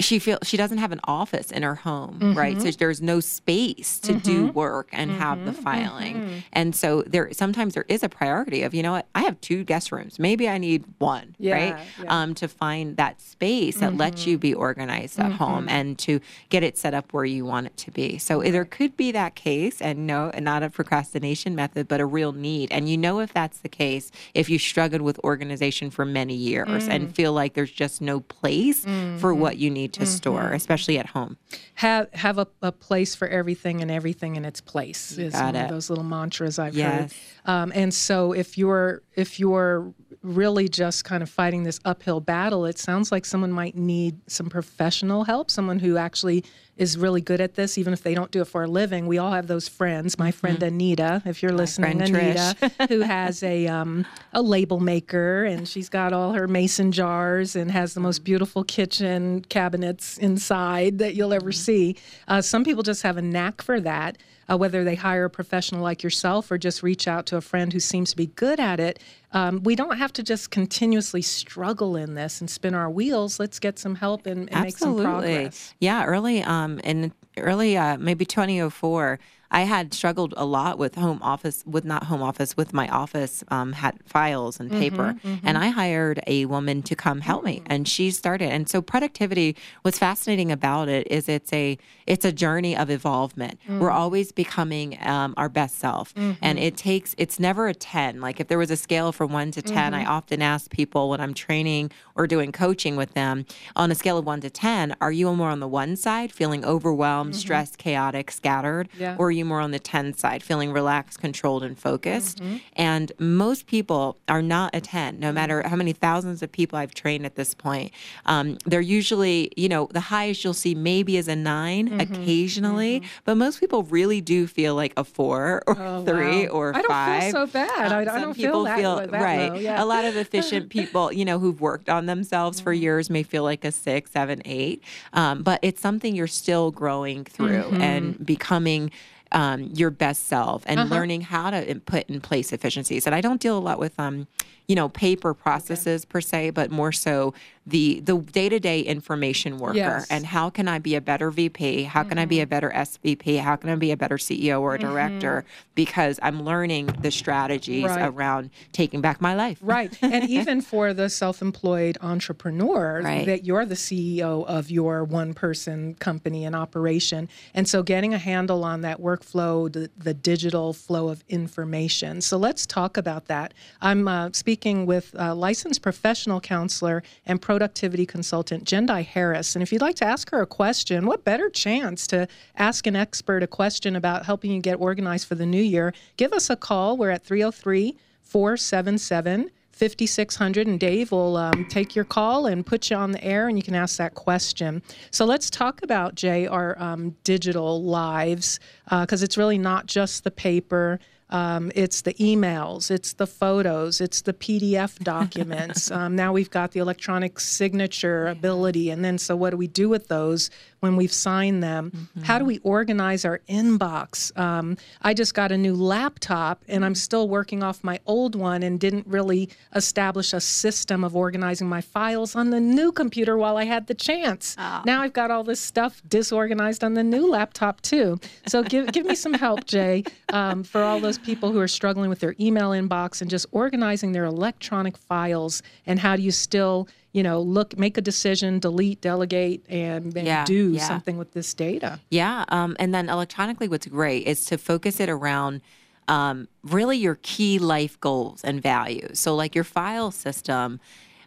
She 0.00 0.18
feel 0.18 0.38
she 0.42 0.56
doesn't 0.56 0.78
have 0.78 0.90
an 0.90 1.00
office 1.04 1.52
in 1.52 1.62
her 1.62 1.76
home, 1.76 2.34
right? 2.36 2.56
Mm-hmm. 2.56 2.66
So 2.66 2.70
there's 2.72 3.00
no 3.00 3.20
space 3.20 4.00
to 4.00 4.14
do 4.14 4.46
work 4.48 4.88
and 4.92 5.08
have 5.12 5.44
the 5.44 5.52
filing, 5.52 6.16
mm-hmm. 6.16 6.38
and 6.52 6.74
so 6.74 7.02
there 7.02 7.32
sometimes 7.32 7.74
there 7.74 7.84
is 7.88 8.02
a 8.02 8.08
priority 8.08 8.62
of 8.62 8.74
you 8.74 8.82
know 8.82 8.90
what 8.92 9.06
I 9.14 9.22
have 9.22 9.40
two 9.40 9.62
guest 9.62 9.92
rooms, 9.92 10.18
maybe 10.18 10.48
I 10.48 10.58
need 10.58 10.84
one, 10.98 11.36
Yeah, 11.38 11.52
right? 11.54 11.68
yeah. 11.68 11.84
Mm-hmm. 12.02 12.10
Um, 12.10 12.34
to 12.34 12.48
find 12.48 12.96
that 12.96 13.20
space 13.20 13.76
that 13.78 13.96
lets 13.96 14.26
you 14.26 14.36
be 14.36 14.52
organized 14.52 15.20
at 15.20 15.30
home 15.32 15.68
and 15.68 15.96
to 16.00 16.20
get 16.48 16.64
it 16.64 16.76
set 16.76 16.92
up 16.92 17.12
where 17.12 17.24
you 17.24 17.44
want 17.44 17.66
it 17.68 17.76
to 17.78 17.90
be. 17.92 18.18
So 18.18 18.42
there 18.42 18.64
could 18.64 18.96
be 18.96 19.12
that 19.12 19.36
case, 19.36 19.80
and 19.80 20.08
no, 20.08 20.32
not 20.40 20.64
a 20.64 20.70
procrastination 20.70 21.54
method, 21.54 21.86
but 21.86 22.00
a 22.00 22.06
real 22.06 22.32
need. 22.32 22.72
And 22.72 22.88
you 22.88 22.96
know 22.98 23.20
if 23.20 23.32
that's 23.32 23.58
the 23.60 23.68
case 23.68 24.10
if 24.34 24.50
you 24.50 24.58
struggled 24.58 25.02
with 25.02 25.20
organization 25.22 25.90
for 25.90 26.04
many 26.04 26.34
years 26.34 26.64
Mm. 26.88 26.88
and 26.90 27.14
feel 27.14 27.32
like 27.32 27.54
there's 27.54 27.70
just 27.70 28.00
no 28.00 28.20
place 28.20 28.84
for 29.18 29.32
what 29.34 29.56
you 29.58 29.70
need 29.70 29.83
need 29.84 29.92
to 29.94 30.06
store, 30.06 30.40
Mm-hmm. 30.40 30.54
especially 30.54 30.98
at 30.98 31.06
home. 31.06 31.36
have 31.74 32.08
have 32.12 32.38
a, 32.38 32.46
a 32.62 32.72
place 32.72 33.14
for 33.14 33.28
everything 33.28 33.80
and 33.82 33.90
everything 33.90 34.36
in 34.36 34.44
its 34.44 34.60
place 34.60 35.16
is 35.18 35.32
got 35.32 35.44
one 35.46 35.56
it. 35.56 35.62
of 35.64 35.68
those 35.70 35.88
little 35.90 36.04
mantras 36.04 36.58
I've 36.58 36.74
Yes. 36.76 37.12
heard. 37.44 37.50
Um, 37.50 37.72
and 37.74 37.92
so 37.92 38.32
if 38.32 38.56
you're 38.58 39.02
if 39.16 39.38
you're 39.40 39.92
really 40.22 40.68
just 40.68 41.04
kind 41.04 41.22
of 41.22 41.28
fighting 41.28 41.64
this 41.64 41.78
uphill 41.84 42.18
battle, 42.20 42.64
it 42.64 42.78
sounds 42.78 43.12
like 43.12 43.24
someone 43.26 43.52
might 43.52 43.76
need 43.76 44.14
some 44.26 44.48
professional 44.48 45.24
help, 45.24 45.50
someone 45.50 45.78
who 45.78 45.96
actually 45.98 46.44
is 46.76 46.98
really 46.98 47.20
good 47.20 47.40
at 47.40 47.54
this, 47.54 47.78
even 47.78 47.92
if 47.92 48.02
they 48.02 48.14
don't 48.14 48.30
do 48.30 48.40
it 48.40 48.46
for 48.46 48.64
a 48.64 48.66
living. 48.66 49.06
We 49.06 49.18
all 49.18 49.30
have 49.30 49.46
those 49.46 49.68
friends. 49.68 50.18
My 50.18 50.30
friend 50.30 50.62
Anita, 50.62 51.22
if 51.24 51.42
you're 51.42 51.52
listening, 51.52 51.98
Mm-hmm. 51.98 52.14
Anita, 52.14 52.86
who 52.88 53.00
has 53.00 53.42
a 53.42 53.66
um, 53.68 54.06
a 54.32 54.42
label 54.42 54.80
maker 54.80 55.44
and 55.44 55.68
she's 55.68 55.88
got 55.88 56.12
all 56.12 56.32
her 56.32 56.48
mason 56.48 56.92
jars 56.92 57.54
and 57.54 57.70
has 57.70 57.94
the 57.94 58.00
most 58.00 58.24
beautiful 58.24 58.64
kitchen 58.64 59.42
cabinets 59.48 60.18
inside 60.18 60.98
that 60.98 61.14
you'll 61.14 61.32
ever 61.32 61.52
see. 61.52 61.96
Uh, 62.26 62.40
some 62.40 62.64
people 62.64 62.82
just 62.82 63.02
have 63.02 63.16
a 63.16 63.22
knack 63.22 63.62
for 63.62 63.80
that. 63.80 64.18
Uh, 64.50 64.58
whether 64.58 64.84
they 64.84 64.94
hire 64.94 65.24
a 65.24 65.30
professional 65.30 65.80
like 65.80 66.02
yourself 66.02 66.50
or 66.50 66.58
just 66.58 66.82
reach 66.82 67.08
out 67.08 67.24
to 67.24 67.34
a 67.34 67.40
friend 67.40 67.72
who 67.72 67.80
seems 67.80 68.10
to 68.10 68.16
be 68.16 68.26
good 68.26 68.60
at 68.60 68.78
it, 68.78 68.98
um, 69.32 69.62
we 69.62 69.74
don't 69.74 69.96
have 69.96 70.12
to 70.12 70.22
just 70.22 70.50
continuously 70.50 71.22
struggle 71.22 71.96
in 71.96 72.12
this 72.12 72.42
and 72.42 72.50
spin 72.50 72.74
our 72.74 72.90
wheels. 72.90 73.40
Let's 73.40 73.58
get 73.58 73.78
some 73.78 73.94
help 73.94 74.26
and, 74.26 74.52
and 74.52 74.64
make 74.64 74.76
some 74.76 75.00
progress. 75.00 75.72
Yeah, 75.80 76.04
early 76.04 76.42
um 76.64 76.78
in 76.80 77.12
early 77.38 77.76
uh 77.76 77.96
maybe 77.98 78.24
2004, 78.24 79.18
I 79.60 79.62
had 79.74 79.86
struggled 80.00 80.32
a 80.36 80.44
lot 80.58 80.74
with 80.82 80.94
home 81.06 81.20
office 81.32 81.58
with 81.74 81.84
not 81.92 82.02
home 82.10 82.22
office 82.30 82.50
with 82.60 82.70
my 82.80 82.86
office 83.02 83.34
um 83.56 83.68
had 83.82 83.94
files 84.14 84.54
and 84.60 84.68
paper. 84.82 85.08
Mm-hmm, 85.24 85.46
And 85.46 85.54
I 85.66 85.68
hired 85.82 86.18
a 86.36 86.38
woman 86.54 86.76
to 86.90 86.94
come 87.04 87.18
help 87.30 87.42
me 87.50 87.56
and 87.72 87.80
she 87.94 88.10
started. 88.22 88.48
And 88.56 88.64
so 88.72 88.76
productivity 88.82 89.48
what's 89.82 89.98
fascinating 90.08 90.50
about 90.58 90.86
it 90.96 91.04
is 91.16 91.22
it's 91.28 91.52
a 91.52 91.66
it's 92.12 92.24
a 92.32 92.32
journey 92.44 92.74
of 92.82 92.86
evolvement. 92.98 93.54
Mm. 93.68 93.78
We're 93.80 93.96
always 94.02 94.28
becoming 94.44 94.88
um, 95.14 95.30
our 95.40 95.48
best 95.60 95.74
self. 95.86 96.06
And 96.16 96.34
Mm-hmm. 96.58 96.58
it 96.68 96.74
takes 96.90 97.14
it's 97.22 97.38
never 97.48 97.62
a 97.68 97.74
10. 97.74 98.20
Like 98.26 98.36
if 98.42 98.46
there 98.48 98.58
was 98.64 98.70
a 98.78 98.80
scale 98.86 99.10
from 99.18 99.28
1 99.32 99.50
to 99.56 99.62
10, 99.62 99.92
Mm-hmm. 99.92 99.94
I 100.00 100.04
often 100.16 100.38
ask 100.54 100.62
people 100.70 101.02
when 101.10 101.20
I'm 101.24 101.34
training 101.46 101.84
or 102.16 102.26
doing 102.34 102.50
coaching 102.64 102.94
with 103.02 103.12
them 103.20 103.36
on 103.76 103.86
a 103.90 103.94
scale 104.02 104.18
of 104.18 104.24
1 104.26 104.40
to 104.46 104.50
10, 104.50 104.96
are 105.00 105.12
you 105.12 105.26
more 105.34 105.50
on 105.56 105.60
the 105.60 105.68
1 105.68 105.96
side 105.96 106.30
feeling 106.32 106.62
overwhelmed, 106.64 107.34
stressed, 107.44 107.76
chaotic, 107.78 108.26
scattered, 108.40 108.88
Mm-hmm. 108.88 109.02
Yeah. 109.04 109.16
or 109.20 109.26
are 109.28 109.38
more 109.44 109.60
on 109.60 109.70
the 109.70 109.78
10 109.78 110.14
side 110.14 110.42
feeling 110.42 110.72
relaxed, 110.72 111.20
controlled 111.20 111.62
and 111.62 111.78
focused? 111.78 112.38
Mm-hmm. 112.38 112.56
And 112.76 113.12
most 113.18 113.66
people 113.66 114.16
are 114.28 114.42
not 114.42 114.74
a 114.74 114.80
10 114.80 115.20
no 115.20 115.30
matter 115.32 115.66
how 115.68 115.76
many 115.76 115.92
thousands 115.92 116.42
of 116.42 116.50
people 116.50 116.78
I've 116.78 116.94
trained 116.94 117.24
at 117.26 117.34
this 117.36 117.54
point. 117.54 117.92
Um, 118.26 118.58
they're 118.64 118.80
usually, 118.80 119.50
you 119.56 119.68
know, 119.68 119.88
the 119.92 120.00
highest 120.00 120.42
you'll 120.44 120.54
see 120.54 120.74
maybe 120.74 121.16
is 121.16 121.28
a 121.28 121.36
9 121.36 121.88
Mm-hmm. 121.88 122.00
occasionally, 122.00 123.02
but 123.24 123.36
most 123.36 123.60
people 123.60 123.82
really 123.84 124.20
do 124.20 124.46
feel 124.46 124.74
like 124.74 124.92
a 124.96 125.04
4 125.04 125.62
or 125.66 125.76
Oh, 125.78 126.04
3 126.04 126.46
wow. 126.46 126.52
or 126.52 126.76
I 126.76 126.82
don't 126.82 126.90
5. 126.90 127.22
feel 127.22 127.32
so 127.32 127.46
bad. 127.46 127.92
I, 127.92 128.00
I 128.00 128.04
Some 128.04 128.20
don't 128.22 128.34
feel 128.34 128.62
that, 128.64 128.78
feel 128.78 128.96
that 128.96 129.10
right. 129.12 129.52
low, 129.52 129.58
yeah. 129.58 129.82
A 129.82 129.86
lot 129.86 130.04
of 130.04 130.16
efficient 130.24 130.68
people, 130.70 131.12
you 131.12 131.24
know, 131.24 131.38
who've 131.38 131.60
worked 131.60 131.88
on 131.88 132.06
themselves 132.06 132.60
for 132.60 132.72
Mm-hmm. 132.74 132.82
years 132.82 133.10
may 133.10 133.22
feel 133.22 133.42
like 133.44 133.64
a 133.64 133.72
six, 133.72 134.10
seven, 134.10 134.42
eight. 134.44 134.82
Um, 135.12 135.42
but 135.42 135.60
it's 135.62 135.80
something 135.80 136.14
you're 136.14 136.26
still 136.26 136.70
growing 136.70 137.24
through 137.24 137.62
Mm-hmm. 137.64 137.80
and 137.82 138.26
becoming. 138.26 138.90
Um, 139.34 139.70
your 139.74 139.90
best 139.90 140.28
self 140.28 140.62
and 140.64 140.78
Uh-huh. 140.78 140.94
learning 140.94 141.22
how 141.22 141.50
to 141.50 141.80
put 141.86 142.08
in 142.08 142.20
place 142.20 142.52
efficiencies. 142.52 143.04
And 143.04 143.14
I 143.16 143.20
don't 143.20 143.40
deal 143.40 143.58
a 143.58 143.64
lot 143.68 143.78
with, 143.80 143.98
um, 143.98 144.28
you 144.66 144.74
know, 144.74 144.88
paper 144.88 145.34
processes 145.34 146.04
per 146.04 146.20
se, 146.20 146.50
but 146.50 146.70
more 146.70 146.90
so 146.92 147.34
the 147.66 148.00
the 148.00 148.18
day 148.18 148.48
to 148.50 148.60
day 148.60 148.80
information 148.80 149.56
worker 149.58 149.76
Yes. 149.76 150.04
Mm-hmm. 150.04 150.14
and 150.14 150.26
how 150.26 150.50
can 150.50 150.68
I 150.68 150.78
be 150.78 150.94
a 150.96 151.00
better 151.00 151.30
VP? 151.30 151.84
How 151.84 152.02
can 152.02 152.18
I 152.18 152.26
be 152.26 152.40
a 152.40 152.46
better 152.46 152.70
SVP? 152.70 153.40
How 153.40 153.56
can 153.56 153.70
I 153.70 153.74
be 153.76 153.90
a 153.90 153.96
better 153.96 154.16
CEO 154.18 154.60
or 154.60 154.74
a 154.74 154.78
director? 154.78 155.44
Because 155.74 156.18
I'm 156.22 156.42
learning 156.44 156.86
the 157.00 157.10
strategies 157.10 157.84
Right. 157.84 158.06
around 158.06 158.50
taking 158.72 159.00
back 159.00 159.20
my 159.22 159.34
life. 159.34 159.58
Right. 159.62 159.96
And 160.02 160.28
even 160.38 160.60
for 160.60 160.92
the 160.92 161.08
self 161.08 161.40
employed 161.40 161.96
entrepreneur, 162.02 163.00
Right. 163.02 163.24
that 163.26 163.44
you're 163.46 163.64
the 163.64 163.74
CEO 163.76 164.44
of 164.46 164.70
your 164.70 165.04
one 165.04 165.32
person 165.34 165.94
company 165.94 166.44
and 166.44 166.54
operation. 166.54 167.28
And 167.54 167.66
so 167.68 167.82
getting 167.82 168.12
a 168.12 168.18
handle 168.18 168.62
on 168.64 168.82
that 168.82 169.00
workflow, 169.00 169.72
the, 169.72 169.90
the 169.96 170.12
digital 170.14 170.72
flow 170.74 171.08
of 171.08 171.24
information. 171.28 172.20
So 172.20 172.36
let's 172.36 172.66
talk 172.66 172.96
about 172.98 173.26
that. 173.26 173.54
I'm 173.80 174.06
uh, 174.06 174.30
speaking 174.54 174.86
with 174.86 175.12
uh, 175.18 175.34
licensed 175.34 175.82
professional 175.82 176.40
counselor 176.40 177.02
and 177.26 177.42
productivity 177.42 178.06
consultant 178.06 178.62
Jendayi 178.62 179.04
Harris. 179.04 179.56
And 179.56 179.64
if 179.64 179.72
you'd 179.72 179.82
like 179.82 179.96
to 179.96 180.04
ask 180.04 180.30
her 180.30 180.40
a 180.42 180.46
question, 180.46 181.06
what 181.06 181.24
better 181.24 181.50
chance 181.50 182.06
to 182.06 182.28
ask 182.54 182.86
an 182.86 182.94
expert 182.94 183.42
a 183.42 183.48
question 183.48 183.96
about 183.96 184.26
helping 184.26 184.52
you 184.52 184.60
get 184.60 184.78
organized 184.78 185.26
for 185.26 185.34
the 185.34 185.44
new 185.44 185.60
year? 185.60 185.92
Give 186.16 186.32
us 186.32 186.50
a 186.50 186.54
call. 186.54 186.96
We're 186.96 187.10
at 187.10 187.24
303 187.24 187.96
477 188.22 189.50
5600 189.72 190.68
and 190.68 190.78
Dave 190.78 191.10
will 191.10 191.36
um, 191.36 191.66
take 191.68 191.96
your 191.96 192.04
call 192.04 192.46
and 192.46 192.64
put 192.64 192.90
you 192.90 192.96
on 192.96 193.10
the 193.10 193.24
air 193.24 193.48
and 193.48 193.58
you 193.58 193.64
can 193.64 193.74
ask 193.74 193.96
that 193.96 194.14
question. 194.14 194.82
So 195.10 195.24
let's 195.24 195.50
talk 195.50 195.82
about 195.82 196.14
Jay 196.14 196.46
our 196.46 196.80
um, 196.80 197.16
digital 197.24 197.82
lives 197.82 198.60
because 198.88 199.24
it's 199.24 199.36
really 199.36 199.58
not 199.58 199.86
just 199.86 200.22
the 200.22 200.30
paper. 200.30 201.00
Um, 201.30 201.72
it's 201.74 202.02
the 202.02 202.14
emails, 202.14 202.90
it's 202.90 203.14
the 203.14 203.26
photos, 203.26 204.00
it's 204.00 204.22
the 204.22 204.32
PDF 204.32 204.98
documents. 205.02 205.90
um, 205.90 206.14
now 206.14 206.32
we've 206.32 206.50
got 206.50 206.72
the 206.72 206.80
electronic 206.80 207.40
signature 207.40 208.26
ability. 208.28 208.90
And 208.90 209.04
then, 209.04 209.18
so 209.18 209.34
what 209.34 209.50
do 209.50 209.56
we 209.56 209.66
do 209.66 209.88
with 209.88 210.08
those 210.08 210.50
when 210.80 210.96
we've 210.96 211.12
signed 211.12 211.62
them? 211.62 212.08
How 212.22 212.38
do 212.38 212.44
we 212.44 212.58
organize 212.58 213.24
our 213.24 213.40
inbox? 213.48 214.36
Um, 214.38 214.76
I 215.02 215.14
just 215.14 215.34
got 215.34 215.50
a 215.50 215.56
new 215.56 215.74
laptop 215.74 216.62
and 216.68 216.84
I'm 216.84 216.94
still 216.94 217.28
working 217.28 217.62
off 217.62 217.82
my 217.82 218.00
old 218.06 218.34
one 218.34 218.62
and 218.62 218.78
didn't 218.78 219.06
really 219.06 219.48
establish 219.74 220.32
a 220.34 220.40
system 220.40 221.02
of 221.02 221.16
organizing 221.16 221.68
my 221.68 221.80
files 221.80 222.36
on 222.36 222.50
the 222.50 222.60
new 222.60 222.92
computer 222.92 223.36
while 223.38 223.56
I 223.56 223.64
had 223.64 223.86
the 223.86 223.94
chance. 223.94 224.56
Now 224.84 225.00
I've 225.02 225.14
got 225.14 225.30
all 225.30 225.42
this 225.42 225.60
stuff 225.60 226.02
disorganized 226.06 226.84
on 226.84 226.94
the 226.94 227.02
new 227.02 227.30
laptop 227.30 227.80
too. 227.80 228.20
So 228.46 228.62
give, 228.62 228.92
give 228.92 229.06
me 229.06 229.14
some 229.14 229.32
help, 229.34 229.64
Jay, 229.64 230.04
um, 230.32 230.64
for 230.64 230.82
all 230.82 231.00
those 231.00 231.13
people 231.18 231.52
who 231.52 231.60
are 231.60 231.68
struggling 231.68 232.08
with 232.10 232.20
their 232.20 232.34
email 232.40 232.70
inbox 232.70 233.20
and 233.20 233.30
just 233.30 233.46
organizing 233.52 234.12
their 234.12 234.24
electronic 234.24 234.96
files 234.96 235.62
and 235.86 235.98
how 235.98 236.16
do 236.16 236.22
you 236.22 236.30
still 236.30 236.88
you 237.12 237.22
know 237.22 237.40
look 237.40 237.78
make 237.78 237.96
a 237.96 238.00
decision 238.00 238.58
delete 238.58 239.00
delegate 239.00 239.64
and, 239.68 240.16
and 240.16 240.26
Yeah, 240.26 240.44
do 240.44 240.72
yeah. 240.72 240.86
something 240.86 241.16
with 241.16 241.32
this 241.32 241.54
data 241.54 242.00
Yeah. 242.10 242.44
Um, 242.48 242.76
and 242.78 242.94
then 242.94 243.08
electronically, 243.08 243.68
what's 243.68 243.86
great 243.86 244.26
is 244.26 244.44
to 244.46 244.58
focus 244.58 245.00
it 245.00 245.08
around 245.08 245.60
um, 246.08 246.48
really 246.62 246.98
your 246.98 247.18
key 247.22 247.58
life 247.58 247.98
goals 248.00 248.44
and 248.44 248.60
values. 248.60 249.18
So, 249.18 249.34
like 249.34 249.54
your 249.54 249.64
file 249.64 250.10
system 250.10 250.80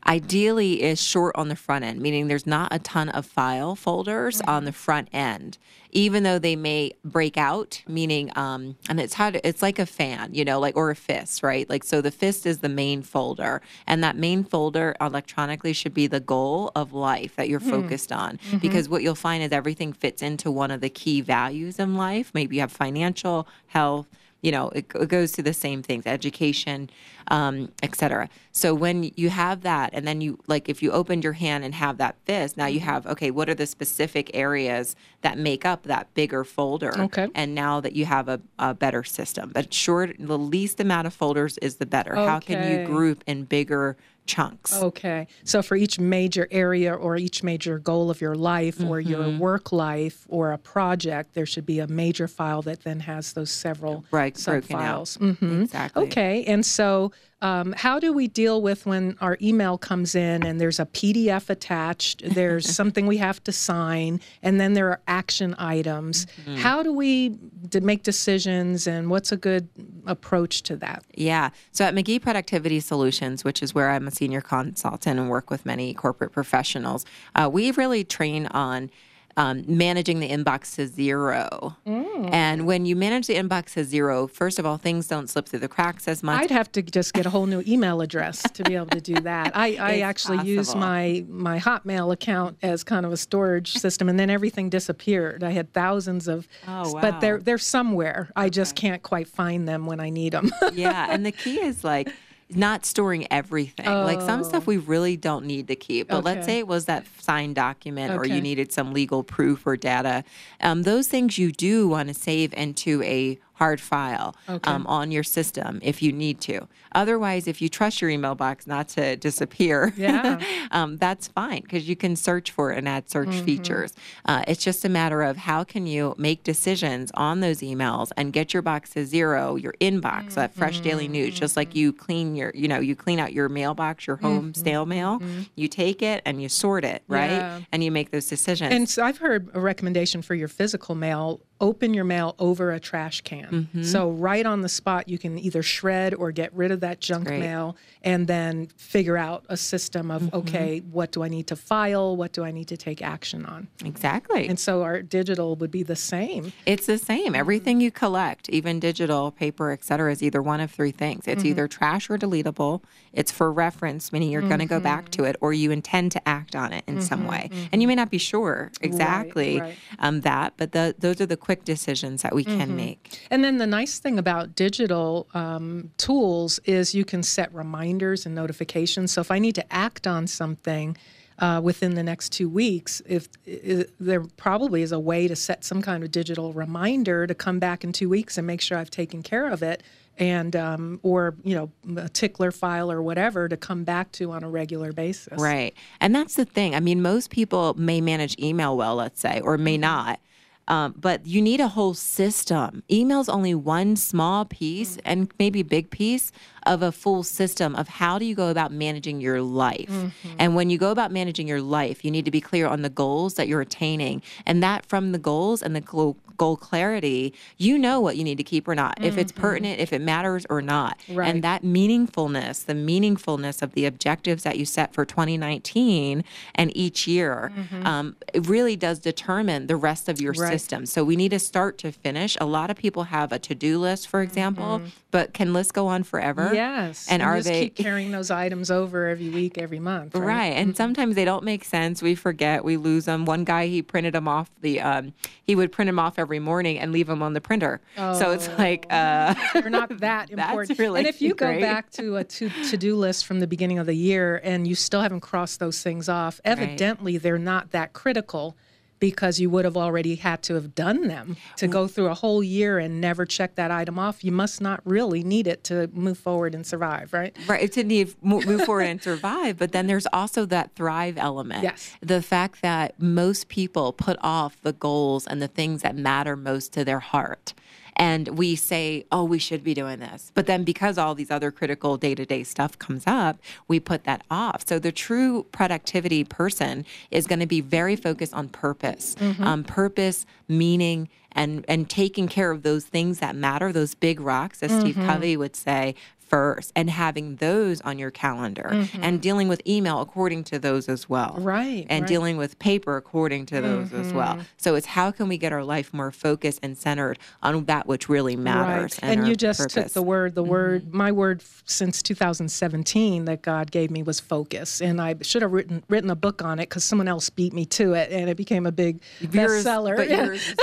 ideally 0.08 0.82
is 0.82 1.02
short 1.02 1.36
on 1.36 1.50
the 1.50 1.56
front 1.56 1.84
end, 1.84 2.02
meaning 2.02 2.28
there's 2.28 2.48
not 2.48 2.74
a 2.74 2.80
ton 2.80 3.10
of 3.10 3.26
file 3.26 3.76
folders 3.76 4.42
on 4.42 4.64
the 4.64 4.72
mm-hmm. 4.72 4.78
front 4.78 5.10
end, 5.12 5.58
even 5.92 6.24
though 6.24 6.40
they 6.40 6.56
may 6.56 6.94
break 7.04 7.38
out, 7.38 7.84
meaning, 7.88 8.32
um, 8.38 8.78
and 8.90 9.00
it's 9.00 9.16
how 9.16 9.30
to, 9.30 9.46
it's 9.48 9.62
like 9.62 9.80
a 9.80 9.86
fan, 9.86 10.34
you 10.34 10.46
know, 10.46 10.60
like, 10.60 10.78
or 10.78 10.92
a 10.92 10.96
fist, 10.96 11.44
right? 11.44 11.70
Like, 11.70 11.84
so 11.84 12.02
the 12.02 12.12
fist 12.12 12.46
is 12.46 12.60
the 12.60 12.70
main 12.70 13.02
folder, 13.02 13.62
and 13.86 14.04
that 14.04 14.16
main 14.16 14.44
folder 14.44 14.96
electronically 15.02 15.74
should 15.74 15.94
be 15.94 16.08
the 16.08 16.20
goal 16.20 16.72
of 16.76 16.94
life 16.94 17.36
that 17.36 17.50
you're 17.50 17.60
hmm. 17.60 17.70
focused 17.70 18.12
on. 18.12 18.38
Mm-hmm. 18.38 18.58
Because 18.60 18.88
what 18.88 19.04
you'll 19.04 19.16
find 19.16 19.44
is 19.44 19.52
everything 19.52 19.92
fits 19.92 20.22
into 20.22 20.50
one 20.50 20.72
of 20.72 20.82
the 20.82 20.90
key 20.90 21.22
values 21.22 21.80
in 21.80 21.96
life. 21.96 22.32
Maybe 22.34 22.56
you 22.56 22.62
have 22.62 22.72
financial, 22.72 23.48
health, 23.68 24.08
you 24.42 24.52
know 24.52 24.70
it, 24.70 24.86
it 24.96 25.10
goes 25.10 25.32
to 25.32 25.42
the 25.42 25.54
same 25.54 25.82
things 25.82 26.06
education 26.06 26.90
um, 27.30 27.72
etc 27.84 28.30
so 28.52 28.74
when 28.74 29.12
you 29.16 29.30
have 29.30 29.62
that 29.62 29.90
and 29.94 30.08
then 30.08 30.22
you 30.22 30.40
like 30.48 30.70
if 30.70 30.82
you 30.82 30.92
opened 30.92 31.24
your 31.24 31.34
hand 31.34 31.64
and 31.64 31.76
have 31.76 31.98
that 31.98 32.16
fist 32.26 32.58
now 32.58 32.66
you 32.66 32.80
have 32.80 33.06
okay 33.08 33.32
what 33.32 33.50
are 33.50 33.56
the 33.56 33.68
specific 33.68 34.32
areas 34.34 34.96
that 35.22 35.38
make 35.38 35.66
up 35.66 35.84
that 35.84 36.14
bigger 36.14 36.44
folder? 36.44 36.94
Okay. 37.00 37.28
and 37.36 37.54
now 37.56 37.80
that 37.82 37.94
you 37.94 38.06
have 38.06 38.28
a, 38.30 38.40
a 38.60 38.74
better 38.74 39.04
system 39.04 39.52
but 39.54 39.74
short 39.74 40.16
the 40.20 40.38
least 40.38 40.80
amount 40.80 41.08
of 41.08 41.14
folders 41.14 41.58
is 41.60 41.78
the 41.78 41.86
better. 41.86 42.16
How 42.16 42.40
can 42.40 42.70
you 42.70 42.86
group 42.86 43.24
in 43.28 43.46
bigger 43.46 43.98
chunks 44.28 44.74
Okay. 44.74 45.28
So 45.44 45.62
for 45.62 45.76
each 45.76 46.00
major 46.00 46.48
area 46.52 46.94
or 46.94 47.18
each 47.18 47.42
major 47.44 47.80
goal 47.80 48.10
of 48.12 48.22
your 48.22 48.36
life 48.36 48.80
or 48.84 49.00
your 49.00 49.24
Mm-hmm. 49.24 49.40
work 49.40 49.72
life 49.72 50.26
or 50.28 50.52
a 50.52 50.58
project, 50.58 51.34
there 51.34 51.46
should 51.46 51.66
be 51.66 51.80
a 51.80 51.88
major 51.88 52.28
file 52.28 52.62
that 52.64 52.84
then 52.84 53.00
has 53.02 53.34
those 53.34 53.50
several 53.50 54.04
Right, 54.12 54.38
sub 54.38 54.54
broken 54.62 54.76
out. 54.76 54.82
files. 54.82 55.18
Mhm. 55.18 55.64
exactly 55.64 56.04
Okay. 56.08 56.44
And 56.46 56.66
so 56.66 57.12
um, 57.42 57.74
how 57.78 58.00
do 58.00 58.12
we 58.14 58.28
deal 58.28 58.62
with 58.62 58.86
when 58.86 59.16
our 59.22 59.38
email 59.42 59.78
comes 59.78 60.16
in 60.16 60.46
and 60.46 60.60
there's 60.60 60.80
a 60.80 60.86
PDF 60.86 61.50
attached, 61.50 62.24
there's 62.24 62.68
something 62.76 63.08
we 63.08 63.18
have 63.18 63.44
to 63.44 63.52
sign, 63.52 64.20
and 64.42 64.60
then 64.60 64.74
there 64.74 64.90
are 64.90 65.02
action 65.08 65.56
items? 65.58 66.26
Mm-hmm. 66.26 66.56
How 66.58 66.82
do 66.84 66.92
we 66.92 67.30
d- 67.30 67.80
make 67.80 68.04
decisions 68.04 68.88
and 68.88 69.10
what's 69.10 69.32
a 69.32 69.38
good 69.38 69.70
approach 70.08 70.64
to 70.64 70.76
that. 70.78 71.04
Yeah. 71.14 71.50
So 71.72 71.86
at 71.86 71.94
McGhee 71.94 72.22
Productivity 72.22 72.80
Solutions, 72.80 73.44
which 73.44 73.62
is 73.62 73.76
where 73.76 73.90
I'm 73.90 74.08
a 74.08 74.12
senior 74.12 74.42
consultant 74.42 75.20
and 75.20 75.30
work 75.30 75.52
with 75.52 75.66
many 75.66 75.94
corporate 75.94 76.32
professionals, 76.32 77.06
uh, 77.36 77.50
we 77.52 77.72
really 77.72 78.04
train 78.04 78.48
on 78.48 78.90
um, 79.38 79.64
managing 79.68 80.20
the 80.20 80.28
inbox 80.30 80.76
to 80.76 80.88
zero. 80.88 81.78
Mm. 81.86 82.34
And 82.34 82.66
when 82.66 82.86
you 82.86 82.96
manage 82.96 83.28
the 83.28 83.36
inbox 83.36 83.74
to 83.74 83.84
zero, 83.84 84.28
first 84.28 84.58
of 84.60 84.66
all, 84.66 84.78
things 84.78 85.08
don't 85.08 85.30
slip 85.30 85.48
through 85.48 85.60
the 85.60 85.68
cracks 85.68 86.08
as 86.08 86.24
much. 86.24 86.42
I'd 86.42 86.52
have 86.52 86.72
to 86.74 86.82
just 86.82 87.14
get 87.14 87.26
a 87.26 87.30
whole 87.30 87.46
new 87.46 87.64
email 87.68 88.02
address 88.02 88.42
to 88.42 88.64
be 88.64 88.76
able 88.76 88.88
to 88.88 89.00
do 89.00 89.14
that. 89.22 89.56
I, 89.56 89.78
I 89.80 90.00
actually 90.00 90.46
use 90.46 90.76
my 90.76 91.24
my 91.30 91.60
Hotmail 91.60 92.12
account 92.12 92.58
as 92.64 92.84
kind 92.84 93.06
of 93.06 93.12
a 93.14 93.18
storage 93.18 93.74
system, 93.74 94.10
and 94.10 94.20
then 94.20 94.30
everything 94.30 94.70
disappeared. 94.70 95.44
I 95.44 95.52
had 95.52 95.72
thousands 95.72 96.28
of, 96.28 96.48
Oh, 96.68 97.00
but 97.00 97.22
they're 97.22 97.38
they're 97.40 97.58
somewhere. 97.60 98.30
I 98.36 98.50
just 98.50 98.76
can't 98.76 99.04
quite 99.04 99.28
find 99.28 99.68
them 99.68 99.86
when 99.86 100.00
I 100.00 100.10
need 100.10 100.34
them. 100.34 100.52
yeah, 100.74 101.08
and 101.12 101.24
the 101.26 101.32
key 101.32 101.62
is 101.62 101.84
like 101.84 102.10
not 102.50 102.86
storing 102.86 103.28
everything. 103.32 103.86
Like 103.88 104.22
some 104.22 104.44
stuff 104.44 104.66
we 104.68 104.78
really 104.78 105.18
don't 105.18 105.46
need 105.46 105.68
to 105.68 105.76
keep. 105.76 106.08
But 106.08 106.24
let's 106.24 106.44
Oh. 106.46 106.48
Say 106.48 106.60
it 106.60 106.68
was 106.68 106.86
that 106.86 107.06
signed 107.20 107.56
document 107.56 108.14
or 108.14 108.26
you 108.26 108.40
needed 108.40 108.72
some 108.72 108.94
legal 108.94 109.22
proof 109.24 109.68
or 109.68 109.76
data. 109.76 110.24
Um, 110.62 110.84
those 110.84 111.08
things 111.10 111.38
you 111.38 111.52
do 111.52 111.88
want 111.90 112.08
to 112.08 112.14
save 112.14 112.54
into 112.54 113.02
a 113.04 113.38
hard 113.58 113.82
file 113.82 114.36
Okay. 114.48 114.70
um, 114.72 114.86
on 114.88 115.12
your 115.12 115.24
system 115.24 115.80
if 115.84 116.02
you 116.02 116.12
need 116.12 116.40
to. 116.42 116.68
Otherwise, 116.94 117.48
if 117.48 117.62
you 117.62 117.70
trust 117.70 118.02
your 118.02 118.10
email 118.10 118.34
box 118.36 118.66
not 118.66 118.88
to 118.90 119.16
disappear, 119.18 119.94
Yeah. 119.98 120.40
um, 120.72 120.98
that's 120.98 121.28
fine 121.28 121.62
because 121.62 121.88
you 121.90 121.96
can 121.96 122.16
search 122.16 122.50
for 122.52 122.72
it 122.72 122.78
and 122.78 122.88
add 122.88 123.10
search 123.10 123.28
Mm-hmm. 123.30 123.46
features. 123.46 123.94
Uh, 124.26 124.44
it's 124.48 124.64
just 124.64 124.86
a 124.86 124.90
matter 124.90 125.22
of 125.22 125.38
how 125.38 125.64
can 125.64 125.86
you 125.88 126.16
make 126.18 126.44
decisions 126.44 127.12
on 127.16 127.40
those 127.42 127.60
emails 127.60 128.12
and 128.16 128.32
get 128.32 128.54
your 128.54 128.62
box 128.62 128.92
to 128.92 129.06
zero, 129.06 129.56
your 129.56 129.74
inbox, 129.82 130.36
that 130.36 130.54
fresh 130.56 130.80
daily 130.80 131.08
news, 131.08 131.34
just 131.38 131.58
like 131.58 131.76
you 131.76 131.92
clean 131.92 132.36
your, 132.36 132.52
you 132.56 132.68
know, 132.68 132.80
you 132.80 132.96
clean 132.96 133.20
out 133.20 133.34
your 133.34 133.50
mailbox, 133.50 134.08
your 134.08 134.16
home 134.18 134.54
snail 134.54 134.86
mail. 134.86 135.20
You 135.56 135.68
take 135.68 136.02
it 136.02 136.22
and 136.26 136.42
you 136.42 136.48
sort 136.50 136.86
it, 136.86 137.04
right? 137.08 137.32
Yeah. 137.32 137.60
And 137.72 137.84
you 137.84 137.92
make 137.92 138.12
those 138.12 138.28
decisions. 138.28 138.72
And 138.74 138.88
so 138.90 139.04
I've 139.04 139.18
heard 139.18 139.50
a 139.54 139.60
recommendation 139.60 140.22
for 140.22 140.36
your 140.36 140.48
physical 140.48 140.96
mail 140.96 141.42
open 141.60 141.94
your 141.94 142.04
mail 142.04 142.36
over 142.40 142.72
a 142.72 142.80
trash 142.80 143.22
can. 143.22 143.70
Mm-hmm. 143.74 143.84
So, 143.84 144.10
right 144.12 144.46
on 144.46 144.62
the 144.62 144.70
spot, 144.70 145.10
you 145.10 145.18
can 145.18 145.40
either 145.40 145.64
shred 145.64 146.14
or 146.14 146.32
get 146.32 146.54
rid 146.54 146.72
of 146.72 146.80
that 146.82 147.00
junk 147.00 147.28
great. 147.28 147.40
mail 147.40 147.76
and 148.04 148.28
then 148.28 148.68
figure 148.78 149.18
out 149.18 149.46
a 149.50 149.58
system 149.58 150.12
of, 150.12 150.22
Mm-hmm. 150.24 150.38
okay, 150.38 150.80
what 150.92 151.12
do 151.12 151.24
I 151.24 151.28
need 151.30 151.48
to 151.48 151.56
file? 151.56 152.16
What 152.16 152.32
do 152.34 152.44
I 152.44 152.52
need 152.52 152.68
to 152.70 152.78
take 152.78 153.02
action 153.02 153.46
on? 153.46 153.68
exactly. 153.86 154.48
And 154.48 154.60
so, 154.60 154.84
our 154.84 155.02
digital 155.02 155.56
would 155.56 155.72
be 155.72 155.84
the 155.84 155.96
same. 155.96 156.54
It's 156.66 156.86
the 156.86 156.98
same. 156.98 157.34
Everything 157.36 157.82
you 157.82 157.92
collect, 157.92 158.50
even 158.50 158.80
digital, 158.80 159.32
paper, 159.32 159.72
etc., 159.72 160.12
is 160.12 160.22
either 160.24 160.42
one 160.42 160.60
of 160.60 160.72
three 160.72 160.92
things. 160.92 161.28
It's 161.28 161.44
either 161.46 161.68
trash 161.68 162.10
or 162.10 162.18
deletable. 162.18 162.84
It's 163.14 163.32
for 163.32 163.52
reference, 163.52 164.12
meaning 164.14 164.30
you're 164.30 164.42
going 164.42 164.60
to 164.60 164.66
go 164.66 164.80
back 164.80 165.10
to 165.12 165.24
it, 165.24 165.36
or 165.42 165.54
you 165.54 165.72
intend 165.72 166.12
to 166.14 166.28
act 166.30 166.56
on 166.56 166.72
it 166.74 166.84
in 166.88 167.02
some 167.02 167.26
way. 167.26 167.50
And 167.72 167.82
you 167.82 167.88
may 167.88 167.96
not 167.96 168.12
be 168.12 168.18
sure 168.20 168.72
exactly 168.82 169.60
right. 169.60 169.76
Um, 170.00 170.22
that, 170.22 170.54
but 170.58 170.72
the, 170.72 170.96
those 171.00 171.20
are 171.22 171.26
the 171.26 171.38
quick 171.48 171.64
decisions 171.64 172.24
that 172.24 172.36
we 172.36 172.44
can 172.44 172.76
make. 172.76 173.22
And 173.32 173.42
then 173.42 173.56
the 173.58 173.66
nice 173.66 174.00
thing 174.00 174.20
about 174.20 174.54
digital 174.54 175.28
um, 175.34 175.92
tools 175.96 176.60
is 176.66 176.94
you 176.94 177.06
can 177.06 177.24
set 177.24 177.54
reminders 177.54 178.26
and 178.26 178.36
notifications. 178.36 179.14
So 179.14 179.22
if 179.22 179.32
I 179.32 179.40
need 179.40 179.56
to 179.56 179.74
act 179.74 180.08
on 180.08 180.28
something 180.28 180.98
uh, 181.40 181.62
within 181.64 181.96
the 181.96 182.04
next 182.04 182.34
two 182.34 182.50
weeks, 182.50 183.02
if 183.06 183.30
i 183.48 183.86
there 183.98 184.26
probably 184.36 184.82
is 184.82 184.92
a 184.92 185.00
way 185.00 185.26
to 185.30 185.38
set 185.38 185.64
some 185.64 185.82
kind 185.82 186.04
of 186.04 186.12
digital 186.12 186.52
reminder 186.52 187.26
to 187.26 187.34
come 187.34 187.60
back 187.60 187.86
in 187.86 187.94
two 187.94 188.10
weeks 188.10 188.38
and 188.38 188.46
make 188.46 188.60
sure 188.60 188.78
I've 188.78 188.92
taken 188.92 189.24
care 189.24 189.48
of 189.48 189.64
it. 189.64 189.84
And 190.18 190.54
um, 190.54 191.00
or 191.02 191.36
you 191.46 191.56
know 191.56 192.02
a 192.02 192.10
tickler 192.10 192.52
file 192.52 192.92
or 192.92 193.02
whatever 193.02 193.48
to 193.48 193.56
come 193.56 193.86
back 193.86 194.12
to 194.14 194.32
on 194.32 194.44
a 194.44 194.50
regular 194.50 194.92
basis. 194.92 195.40
Right. 195.40 195.74
And 196.02 196.14
that's 196.14 196.36
the 196.36 196.44
thing. 196.44 196.76
I 196.76 196.82
mean, 196.82 197.02
most 197.02 197.30
people 197.30 197.74
may 197.76 198.02
manage 198.02 198.36
email 198.38 198.76
well, 198.76 198.96
let's 198.96 199.22
say, 199.22 199.40
or 199.40 199.58
may 199.58 199.78
not. 199.78 200.20
Um, 200.68 200.96
but 200.98 201.26
you 201.26 201.42
need 201.42 201.60
a 201.60 201.70
whole 201.70 201.94
system. 201.94 202.84
Email's 202.92 203.30
only 203.30 203.56
one 203.56 203.96
small 203.96 204.46
piece 204.46 204.98
and 205.06 205.32
maybe 205.40 205.64
big 205.64 205.90
piece 205.92 206.32
of 206.68 206.82
a 206.82 206.92
full 206.92 207.24
system 207.24 207.76
of 207.76 207.88
how 207.88 208.20
do 208.20 208.26
you 208.26 208.36
go 208.36 208.50
about 208.50 208.72
managing 208.72 209.20
your 209.22 209.42
life. 209.42 209.90
Mm-hmm. 209.90 210.36
And 210.40 210.56
when 210.56 210.70
you 210.70 210.78
go 210.78 210.92
about 210.92 211.12
managing 211.12 211.48
your 211.48 211.62
life, 211.62 212.06
you 212.06 212.12
need 212.12 212.26
to 212.26 212.32
be 212.32 212.42
clear 212.42 212.68
on 212.68 212.82
the 212.82 212.90
goals 212.90 213.36
that 213.36 213.48
you're 213.48 213.62
attaining. 213.62 214.22
And 214.46 214.62
that 214.64 214.86
from 214.86 215.12
the 215.12 215.20
goals 215.20 215.62
and 215.62 215.76
the 215.76 215.82
goal, 215.82 216.18
goal 216.38 216.56
clarity, 216.56 217.34
you 217.58 217.78
know 217.78 218.00
what 218.00 218.16
you 218.16 218.24
need 218.24 218.38
to 218.38 218.44
keep 218.44 218.68
or 218.68 218.76
not, 218.76 219.04
if 219.04 219.18
it's 219.18 219.32
mm-hmm. 219.32 219.42
pertinent, 219.42 219.80
if 219.80 219.92
it 219.92 220.02
matters 220.02 220.46
or 220.50 220.62
not. 220.62 220.98
Right. 221.10 221.28
And 221.28 221.44
that 221.44 221.64
meaningfulness, 221.64 222.66
the 222.66 222.74
meaningfulness 222.74 223.62
of 223.62 223.74
the 223.74 223.86
objectives 223.86 224.44
that 224.44 224.58
you 224.58 224.66
set 224.66 224.94
for 224.94 225.04
2019 225.04 226.24
and 226.56 226.78
each 226.78 227.08
year, 227.08 227.52
mm-hmm. 227.56 227.86
um, 227.86 228.16
it 228.34 228.48
really 228.48 228.76
does 228.76 229.00
determine 229.00 229.68
the 229.68 229.76
rest 229.76 230.08
of 230.08 230.22
your 230.22 230.34
Right. 230.38 230.52
system. 230.52 230.86
So 230.86 231.04
we 231.04 231.16
need 231.16 231.30
to 231.30 231.40
start 231.40 231.78
to 231.80 231.92
finish. 231.92 232.38
A 232.40 232.46
lot 232.46 232.70
of 232.70 232.78
people 232.78 233.04
have 233.04 233.32
a 233.32 233.40
to 233.40 233.56
do 233.56 233.80
list, 233.80 234.08
for 234.08 234.22
example, 234.22 234.82
but 235.10 235.34
can 235.34 235.54
lists 235.54 235.72
go 235.72 235.88
on 235.88 236.04
forever? 236.04 236.52
Yes. 236.58 237.08
And 237.10 237.22
you 237.22 237.28
are 237.28 237.36
just 237.38 237.48
they 237.50 237.64
keep 237.66 237.76
carrying 237.76 238.12
those 238.12 238.32
items 238.32 238.72
over 238.72 239.08
every 239.08 239.30
week, 239.30 239.58
every 239.58 239.80
month? 239.80 240.16
Right. 240.16 240.28
Right. 240.38 240.54
And 240.58 240.76
sometimes 240.76 241.16
they 241.16 241.26
don't 241.26 241.44
make 241.44 241.64
sense. 241.64 242.02
We 242.02 242.16
forget, 242.16 242.64
we 242.66 242.78
lose 242.78 243.06
them. 243.06 243.26
One 243.26 243.44
guy, 243.44 243.68
he 243.68 243.82
printed 243.82 244.14
them 244.14 244.28
off 244.28 244.50
the, 244.62 244.82
um, 244.82 245.14
he 245.44 245.56
would 245.56 245.72
print 245.72 245.88
them 245.88 246.00
off 246.00 246.18
every 246.18 246.40
morning 246.40 246.80
and 246.80 246.92
leave 246.92 247.08
them 247.08 247.22
on 247.22 247.34
the 247.34 247.42
printer. 247.42 247.80
Oh, 247.98 248.18
So 248.18 248.32
it's 248.32 248.50
like, 248.58 248.86
uh, 248.90 249.36
They're 249.54 249.70
not 249.70 250.00
that 250.00 250.30
important. 250.32 250.80
really 250.80 251.00
and 251.02 251.08
if 251.08 251.22
you 251.22 251.34
go 251.34 251.60
back 251.60 251.92
to 251.92 252.18
a 252.18 252.24
to 252.24 252.50
to 252.70 252.78
do 252.78 252.96
list 252.96 253.26
from 253.26 253.40
the 253.40 253.48
beginning 253.48 253.80
of 253.80 253.86
the 253.86 253.94
year 253.96 254.42
and 254.44 254.68
you 254.68 254.76
still 254.76 255.02
haven't 255.02 255.22
crossed 255.22 255.60
those 255.60 255.82
things 255.82 256.10
off, 256.10 256.42
evidently 256.44 257.18
they're 257.18 257.38
not 257.38 257.72
that 257.72 257.94
critical 257.94 258.58
because 259.00 259.40
you 259.40 259.50
would 259.50 259.66
have 259.66 259.78
already 259.78 260.16
had 260.16 260.42
to 260.44 260.56
have 260.56 260.76
done 260.76 261.08
them 261.08 261.38
to 261.58 261.68
go 261.68 261.88
through 261.88 262.08
a 262.08 262.14
whole 262.14 262.44
year 262.44 262.80
and 262.80 263.00
never 263.00 263.26
check 263.26 263.56
that 263.56 263.72
item 263.72 264.00
off. 264.00 264.24
You 264.24 264.32
must 264.32 264.62
not 264.62 264.82
really 264.86 265.24
need 265.24 265.48
it 265.48 265.64
to 265.66 265.88
move 265.94 266.18
forward 266.18 266.56
and 266.56 266.66
survive, 266.66 267.14
right? 267.14 267.36
Right, 267.48 267.72
to 267.72 267.84
need 267.84 268.16
move 268.22 268.64
forward 268.66 268.84
and 268.84 269.02
survive, 269.02 269.58
but 269.58 269.72
then 269.72 269.88
there's 269.88 270.08
also 270.14 270.46
that 270.46 270.76
thrive 270.76 271.18
element. 271.18 271.64
Yes. 271.64 271.96
The 272.02 272.22
fact 272.22 272.62
that 272.62 273.00
most 273.00 273.50
people 273.50 273.94
put 273.94 274.18
off 274.22 274.62
the 274.62 274.74
goals 274.74 275.28
and 275.28 275.42
the 275.42 275.48
things 275.48 275.82
that 275.82 275.96
matter 275.96 276.36
most 276.36 276.74
to 276.74 276.86
their 276.86 277.00
heart. 277.00 277.54
And 277.98 278.38
we 278.38 278.56
say, 278.56 279.06
oh, 279.12 279.24
we 279.24 279.40
should 279.40 279.64
be 279.64 279.74
doing 279.74 280.00
this. 280.00 280.32
But 280.36 280.46
then 280.46 280.64
because 280.64 280.98
all 280.98 281.16
these 281.16 281.32
other 281.32 281.52
critical 281.52 281.98
day 281.98 282.14
to 282.16 282.26
day 282.26 282.44
stuff 282.44 282.78
comes 282.78 283.04
up, 283.08 283.40
we 283.68 283.80
put 283.80 284.04
that 284.06 284.22
off. 284.30 284.68
So 284.68 284.78
the 284.80 284.92
true 284.92 285.46
productivity 285.52 286.24
person 286.24 286.86
is 287.12 287.26
going 287.28 287.40
to 287.40 287.48
be 287.48 287.60
very 287.60 287.96
focused 287.96 288.34
on 288.34 288.50
purpose, 288.50 289.16
um, 289.42 289.64
purpose, 289.64 290.26
meaning, 290.48 291.10
and, 291.32 291.66
and 291.68 291.90
taking 291.90 292.28
care 292.28 292.52
of 292.52 292.64
those 292.64 292.86
things 292.86 293.20
that 293.20 293.36
matter, 293.36 293.72
those 293.74 293.94
big 293.96 294.20
rocks, 294.20 294.64
as 294.64 294.72
Steve 294.80 294.96
Covey 294.96 295.36
would 295.38 295.56
say, 295.56 295.94
first 296.30 296.72
and 296.76 296.90
having 296.90 297.36
those 297.38 297.82
on 297.82 297.98
your 298.00 298.12
calendar 298.12 298.88
and 299.02 299.22
dealing 299.22 299.48
with 299.48 299.62
email 299.68 300.02
according 300.02 300.44
to 300.46 300.60
those 300.60 300.90
as 300.90 301.10
well. 301.10 301.32
Mm-hmm. 301.32 301.44
Right, 301.44 301.86
And 301.90 302.04
right. 302.04 302.08
dealing 302.08 302.38
with 302.38 302.58
paper 302.60 302.98
according 302.98 303.46
to 303.48 303.62
those 303.62 303.94
as 303.94 304.14
well. 304.14 304.40
So 304.58 304.76
it's 304.76 304.88
how 304.88 305.12
can 305.12 305.28
we 305.28 305.38
get 305.38 305.54
our 305.54 305.64
life 305.64 305.94
more 305.94 306.12
focused 306.12 306.60
and 306.64 306.78
centered 306.78 307.20
on 307.42 307.66
that 307.66 307.88
which 307.88 308.10
really 308.10 308.36
matters. 308.36 309.00
Right. 309.02 309.12
And, 309.12 309.22
our 309.22 309.28
you 309.28 309.36
just 309.36 309.70
took 309.70 309.90
the 309.90 310.02
word, 310.02 310.36
the 310.36 310.42
Mm-hmm. 310.44 310.52
word, 310.52 310.94
my 310.94 311.12
word 311.12 311.42
since 311.66 312.02
2017 312.02 313.26
that 313.26 313.42
God 313.42 313.72
gave 313.72 313.92
me 313.92 314.04
was 314.04 314.20
focus. 314.20 314.82
And 314.82 315.02
I 315.02 315.16
should 315.22 315.42
have 315.42 315.52
written 315.52 315.84
written 315.90 316.10
a 316.10 316.16
book 316.16 316.42
on 316.44 316.60
it 316.60 316.64
because 316.70 316.84
someone 316.84 317.08
else 317.08 317.30
beat 317.30 317.54
me 317.54 317.66
to 317.66 317.94
it, 317.94 318.12
and 318.12 318.30
it 318.30 318.38
became 318.38 318.66
a 318.66 318.72
big 318.72 319.02
Yours- 319.20 319.64
bestseller. 319.66 319.96
But 319.96 320.10
yours 320.18 320.54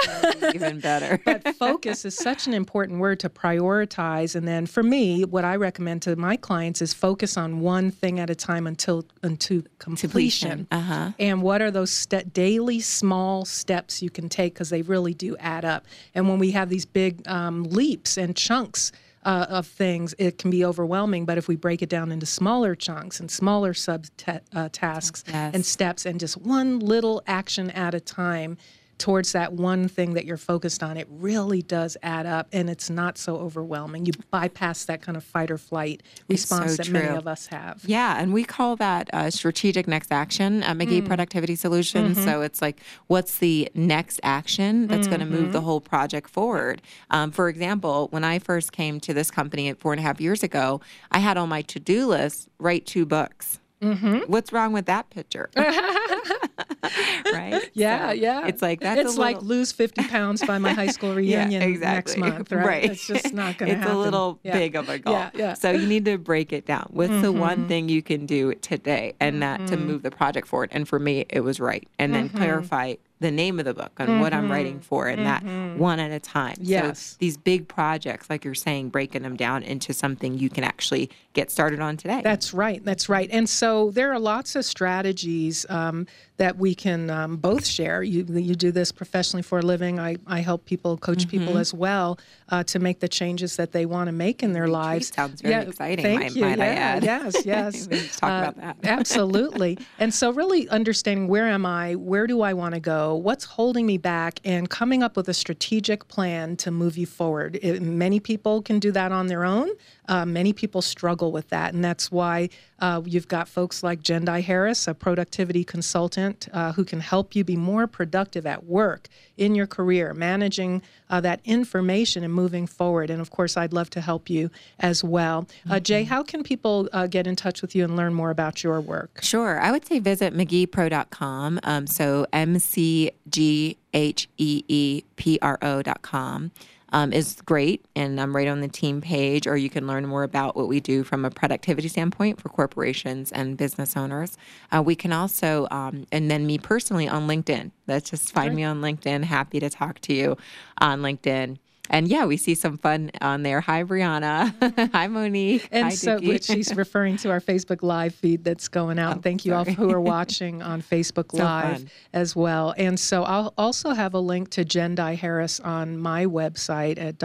is 0.42 0.54
even 0.54 0.80
better. 0.80 1.20
but 1.24 1.56
focus 1.56 2.04
is 2.04 2.14
such 2.14 2.46
an 2.46 2.54
important 2.54 2.98
word 3.00 3.20
to 3.20 3.28
prioritize. 3.28 4.34
And 4.34 4.46
then 4.46 4.66
for 4.66 4.82
me, 4.82 5.24
what 5.24 5.44
I 5.44 5.53
recommend 5.56 6.02
to 6.02 6.16
my 6.16 6.36
clients 6.36 6.82
is 6.82 6.92
focus 6.94 7.36
on 7.36 7.60
one 7.60 7.90
thing 7.90 8.20
at 8.20 8.30
a 8.30 8.34
time 8.34 8.66
until 8.66 9.04
until 9.22 9.62
completion. 9.78 10.66
Uh-huh. 10.70 11.12
And 11.18 11.42
what 11.42 11.62
are 11.62 11.70
those 11.70 11.90
ste- 11.90 12.32
daily 12.32 12.80
small 12.80 13.44
steps 13.44 14.02
you 14.02 14.10
can 14.10 14.28
take 14.28 14.54
because 14.54 14.70
they 14.70 14.82
really 14.82 15.14
do 15.14 15.36
add 15.38 15.64
up. 15.64 15.86
And 16.14 16.28
when 16.28 16.38
we 16.38 16.50
have 16.52 16.68
these 16.68 16.86
big 16.86 17.26
um, 17.28 17.64
leaps 17.64 18.16
and 18.16 18.36
chunks. 18.36 18.92
Uh, 19.26 19.46
of 19.48 19.66
things, 19.66 20.14
it 20.18 20.36
can 20.36 20.50
be 20.50 20.62
overwhelming. 20.66 21.24
But 21.24 21.38
if 21.38 21.48
we 21.48 21.56
break 21.56 21.80
it 21.80 21.88
down 21.88 22.12
into 22.12 22.26
smaller 22.26 22.74
chunks 22.74 23.20
and 23.20 23.30
smaller 23.30 23.72
sub 23.72 24.04
uh, 24.26 24.68
tasks 24.70 25.24
Yes. 25.26 25.54
and 25.54 25.64
steps, 25.64 26.04
and 26.04 26.20
just 26.20 26.36
one 26.36 26.78
little 26.78 27.22
action 27.26 27.70
at 27.70 27.94
a 27.94 28.00
time, 28.00 28.58
towards 28.98 29.32
that 29.32 29.52
one 29.52 29.88
thing 29.88 30.14
that 30.14 30.24
you're 30.24 30.36
focused 30.36 30.82
on, 30.82 30.96
it 30.96 31.06
really 31.10 31.62
does 31.62 31.96
add 32.02 32.26
up 32.26 32.48
and 32.52 32.70
it's 32.70 32.90
not 32.90 33.18
so 33.18 33.36
overwhelming. 33.36 34.06
You 34.06 34.12
bypass 34.30 34.84
that 34.86 35.02
kind 35.02 35.16
of 35.16 35.24
fight 35.24 35.50
or 35.50 35.58
flight 35.58 36.02
response 36.28 36.76
so 36.76 36.82
that 36.82 36.90
many 36.90 37.16
of 37.16 37.26
us 37.26 37.46
have. 37.48 37.82
Yeah, 37.84 38.20
and 38.20 38.32
we 38.32 38.44
call 38.44 38.76
that 38.76 39.10
uh, 39.12 39.30
strategic 39.30 39.86
next 39.86 40.12
action 40.12 40.62
at 40.62 40.76
McGhee 40.76 41.02
mm. 41.02 41.06
Productivity 41.06 41.56
Solutions. 41.56 42.16
Mm-hmm. 42.16 42.28
So 42.28 42.42
it's 42.42 42.62
like, 42.62 42.80
what's 43.06 43.38
the 43.38 43.70
next 43.74 44.20
action 44.22 44.86
that's 44.86 45.06
going 45.06 45.20
to 45.20 45.26
move 45.26 45.52
the 45.52 45.58
mm-hmm. 45.58 45.66
whole 45.66 45.80
project 45.80 46.30
forward? 46.30 46.82
Um, 47.10 47.30
for 47.30 47.48
example, 47.48 48.08
when 48.10 48.24
I 48.24 48.38
first 48.38 48.72
came 48.72 49.00
to 49.00 49.14
this 49.14 49.30
company 49.30 49.72
four 49.74 49.92
and 49.92 50.00
a 50.00 50.02
half 50.02 50.20
years 50.20 50.42
ago, 50.42 50.80
I 51.10 51.18
had 51.18 51.36
on 51.36 51.48
my 51.48 51.62
to 51.62 51.80
do 51.80 52.06
list 52.06 52.48
write 52.58 52.86
two 52.86 53.06
books. 53.06 53.58
Mm-hmm. 53.82 54.30
What's 54.30 54.52
wrong 54.52 54.72
with 54.72 54.86
that 54.86 55.10
picture? 55.10 55.50
right? 57.32 57.70
Yeah, 57.74 58.08
So 58.08 58.12
yeah. 58.14 58.46
It's 58.46 58.62
like 58.62 58.80
that's 58.80 59.00
it's 59.00 59.18
like 59.18 59.36
little- 59.36 59.48
lose 59.48 59.72
50 59.72 60.08
pounds 60.08 60.44
by 60.46 60.58
my 60.58 60.72
high 60.72 60.86
school 60.88 61.14
reunion 61.20 61.50
yeah, 61.50 61.60
exactly. 61.62 62.20
next 62.20 62.34
month, 62.34 62.52
right? 62.52 62.84
It's 62.84 63.06
just 63.06 63.32
not 63.34 63.58
going 63.58 63.70
to 63.72 63.76
happen. 63.78 63.90
It's 63.92 63.96
a 63.96 63.98
little 63.98 64.38
Yeah. 64.42 64.52
big 64.52 64.76
of 64.76 64.88
a 64.88 64.98
goal. 64.98 65.12
Yeah, 65.14 65.30
yeah. 65.34 65.54
So 65.54 65.70
you 65.70 65.86
need 65.86 66.04
to 66.04 66.18
break 66.18 66.52
it 66.52 66.66
down. 66.66 66.88
What's 66.90 67.10
the 67.10 67.32
Mm-hmm. 67.32 67.38
one 67.40 67.68
thing 67.68 67.88
you 67.88 68.02
can 68.02 68.26
do 68.26 68.54
today 68.56 69.14
and 69.20 69.42
that 69.42 69.66
to 69.68 69.76
move 69.76 70.02
the 70.02 70.10
project 70.10 70.46
forward? 70.46 70.70
And 70.72 70.86
for 70.88 70.98
me, 70.98 71.24
it 71.30 71.40
was 71.40 71.58
right. 71.60 71.86
And 71.98 72.14
then 72.14 72.28
Mm-hmm. 72.28 72.36
clarify 72.38 72.94
the 73.24 73.30
name 73.30 73.58
of 73.58 73.64
the 73.64 73.74
book 73.74 73.92
and 73.98 74.20
what 74.20 74.32
I'm 74.34 74.50
writing 74.50 74.80
for 74.80 75.08
and 75.08 75.24
that 75.26 75.42
one 75.78 75.98
at 75.98 76.10
a 76.12 76.20
time. 76.20 76.54
Mm-hmm. 76.56 76.64
Yes. 76.64 77.00
So 77.00 77.16
these 77.18 77.36
big 77.36 77.66
projects, 77.68 78.28
like 78.30 78.44
you're 78.44 78.54
saying, 78.54 78.90
breaking 78.90 79.22
them 79.22 79.34
down 79.36 79.62
into 79.62 79.92
something 79.94 80.38
you 80.38 80.50
can 80.50 80.62
actually 80.62 81.10
get 81.32 81.50
started 81.50 81.80
on 81.80 81.96
today. 81.96 82.20
That's 82.22 82.54
right. 82.54 82.84
That's 82.84 83.08
right. 83.08 83.28
And 83.32 83.48
so 83.48 83.90
there 83.90 84.12
are 84.12 84.18
lots 84.20 84.54
of 84.56 84.64
strategies 84.64 85.66
um, 85.68 86.06
that 86.36 86.56
we 86.58 86.74
can 86.74 87.10
um, 87.10 87.36
both 87.36 87.66
share. 87.66 88.02
You, 88.02 88.24
you 88.28 88.54
do 88.54 88.70
this 88.70 88.92
professionally 88.92 89.42
for 89.42 89.58
a 89.58 89.62
living. 89.62 89.98
I, 89.98 90.16
I 90.26 90.40
help 90.40 90.64
people, 90.66 90.96
coach 90.98 91.14
Mm-hmm. 91.24 91.30
people 91.38 91.58
as 91.58 91.72
well 91.72 92.18
uh, 92.50 92.62
to 92.64 92.78
make 92.78 93.00
the 93.00 93.08
changes 93.08 93.56
that 93.56 93.72
they 93.72 93.86
want 93.86 94.08
to 94.08 94.12
make 94.12 94.42
in 94.42 94.52
their 94.52 94.68
lives. 94.68 95.08
sounds 95.14 95.40
very 95.40 95.66
exciting, 95.68 96.04
Thank 96.04 96.20
might- 96.20 96.34
you. 96.36 96.42
might 96.44 96.60
I 96.60 96.66
yeah, 96.66 96.72
add. 96.96 97.04
Yes, 97.04 97.46
yes. 97.54 97.88
We 97.88 97.96
need 97.96 98.10
to 98.10 98.18
talk 98.18 98.30
Uh, 98.30 98.42
about 98.50 98.56
that. 98.60 98.76
absolutely. 98.98 99.78
And 99.98 100.12
so, 100.12 100.30
really 100.32 100.68
understanding 100.68 101.28
where 101.28 101.46
am 101.46 101.64
I? 101.64 101.94
Where 101.94 102.26
do 102.26 102.42
I 102.42 102.52
want 102.52 102.74
to 102.74 102.80
go? 102.80 103.13
What's 103.20 103.44
holding 103.44 103.86
me 103.86 103.98
back? 103.98 104.40
And 104.44 104.68
coming 104.68 105.02
up 105.02 105.16
with 105.16 105.28
a 105.28 105.34
strategic 105.34 106.08
plan 106.08 106.56
to 106.58 106.70
move 106.70 106.96
you 106.96 107.06
forward. 107.06 107.58
It- 107.62 107.82
many 107.82 108.20
people 108.20 108.62
can 108.62 108.78
do 108.78 108.92
that 108.92 109.12
on 109.12 109.26
their 109.26 109.44
own. 109.44 109.68
Uh, 110.08 110.24
many 110.24 110.52
people 110.52 110.82
struggle 110.82 111.32
with 111.32 111.48
that. 111.48 111.74
And 111.74 111.84
that's 111.84 112.10
why 112.10 112.48
uh, 112.80 113.02
you've 113.04 113.28
got 113.28 113.48
folks 113.48 113.82
like 113.82 114.02
Jendayi 114.02 114.42
Harris, 114.42 114.88
a 114.88 114.94
productivity 114.94 115.64
consultant 115.64 116.48
uh, 116.52 116.72
who 116.72 116.84
can 116.84 117.00
help 117.00 117.34
you 117.34 117.44
be 117.44 117.56
more 117.56 117.86
productive 117.86 118.46
at 118.46 118.64
work, 118.64 119.08
in 119.36 119.54
your 119.54 119.66
career, 119.66 120.14
managing 120.14 120.82
uh, 121.10 121.20
that 121.20 121.40
information 121.44 122.24
and 122.24 122.32
moving 122.32 122.66
forward. 122.66 123.10
And 123.10 123.20
of 123.20 123.30
course, 123.30 123.56
I'd 123.56 123.72
love 123.72 123.90
to 123.90 124.00
help 124.00 124.30
you 124.30 124.50
as 124.78 125.02
well. 125.02 125.48
Uh, 125.68 125.80
Jay, 125.80 126.04
how 126.04 126.22
can 126.22 126.42
people 126.42 126.88
uh, 126.92 127.06
get 127.06 127.26
in 127.26 127.36
touch 127.36 127.62
with 127.62 127.74
you 127.74 127.84
and 127.84 127.96
learn 127.96 128.14
more 128.14 128.30
about 128.30 128.62
your 128.62 128.80
work? 128.80 129.20
Sure. 129.22 129.60
I 129.60 129.70
would 129.70 129.86
say 129.86 129.98
visit 129.98 130.34
McGheePro.com. 130.34 131.60
Um, 131.62 131.86
so 131.86 132.26
M 132.32 132.58
C 132.58 133.10
G 133.28 133.76
H 133.92 134.28
E 134.36 134.64
E 134.68 135.02
P 135.16 135.38
R 135.42 135.58
O.com. 135.62 136.50
Um, 136.94 137.12
is 137.12 137.40
great, 137.44 137.84
and 137.96 138.20
I'm 138.20 138.36
right 138.36 138.46
on 138.46 138.60
the 138.60 138.68
team 138.68 139.00
page, 139.00 139.48
or 139.48 139.56
you 139.56 139.68
can 139.68 139.88
learn 139.88 140.06
more 140.06 140.22
about 140.22 140.54
what 140.54 140.68
we 140.68 140.78
do 140.78 141.02
from 141.02 141.24
a 141.24 141.30
productivity 141.30 141.88
standpoint 141.88 142.40
for 142.40 142.50
corporations 142.50 143.32
and 143.32 143.56
business 143.56 143.96
owners. 143.96 144.38
Uh, 144.70 144.80
we 144.80 144.94
can 144.94 145.12
also, 145.12 145.66
um, 145.72 146.06
and 146.12 146.30
then 146.30 146.46
me 146.46 146.56
personally 146.56 147.08
on 147.08 147.26
LinkedIn. 147.26 147.72
Let's 147.88 148.10
just 148.10 148.32
find 148.32 148.54
me 148.54 148.62
on 148.62 148.80
LinkedIn. 148.80 149.24
Happy 149.24 149.58
to 149.58 149.68
talk 149.68 149.98
to 150.02 150.14
you 150.14 150.36
on 150.78 151.02
LinkedIn. 151.02 151.58
And 151.90 152.08
yeah, 152.08 152.24
we 152.24 152.38
see 152.38 152.54
some 152.54 152.78
fun 152.78 153.10
on 153.20 153.42
there. 153.42 153.60
Hi, 153.60 153.84
Brianna. 153.84 154.90
Hi, 154.94 155.06
Monique. 155.06 155.68
And 155.70 155.84
Hi, 155.84 155.90
so, 155.90 156.18
she's 156.40 156.74
referring 156.76 157.18
to 157.18 157.30
our 157.30 157.40
Facebook 157.40 157.82
Live 157.82 158.14
feed 158.14 158.42
that's 158.42 158.68
going 158.68 158.98
out. 158.98 159.22
Thank 159.22 159.44
you 159.44 159.52
all 159.54 159.64
Oh, 159.68 159.72
who 159.72 159.90
are 159.90 160.00
watching 160.16 160.62
on 160.62 160.80
Facebook 160.80 161.32
So 161.32 161.44
Live 161.44 161.76
fun. 161.78 161.90
as 162.14 162.34
well. 162.34 162.74
And 162.78 162.98
so, 162.98 163.22
I'll 163.24 163.52
also 163.58 163.90
have 163.90 164.14
a 164.14 164.18
link 164.18 164.48
to 164.50 164.64
Jendayi 164.64 165.16
Harris 165.16 165.60
on 165.60 165.98
my 165.98 166.24
website 166.24 166.98
at 166.98 167.18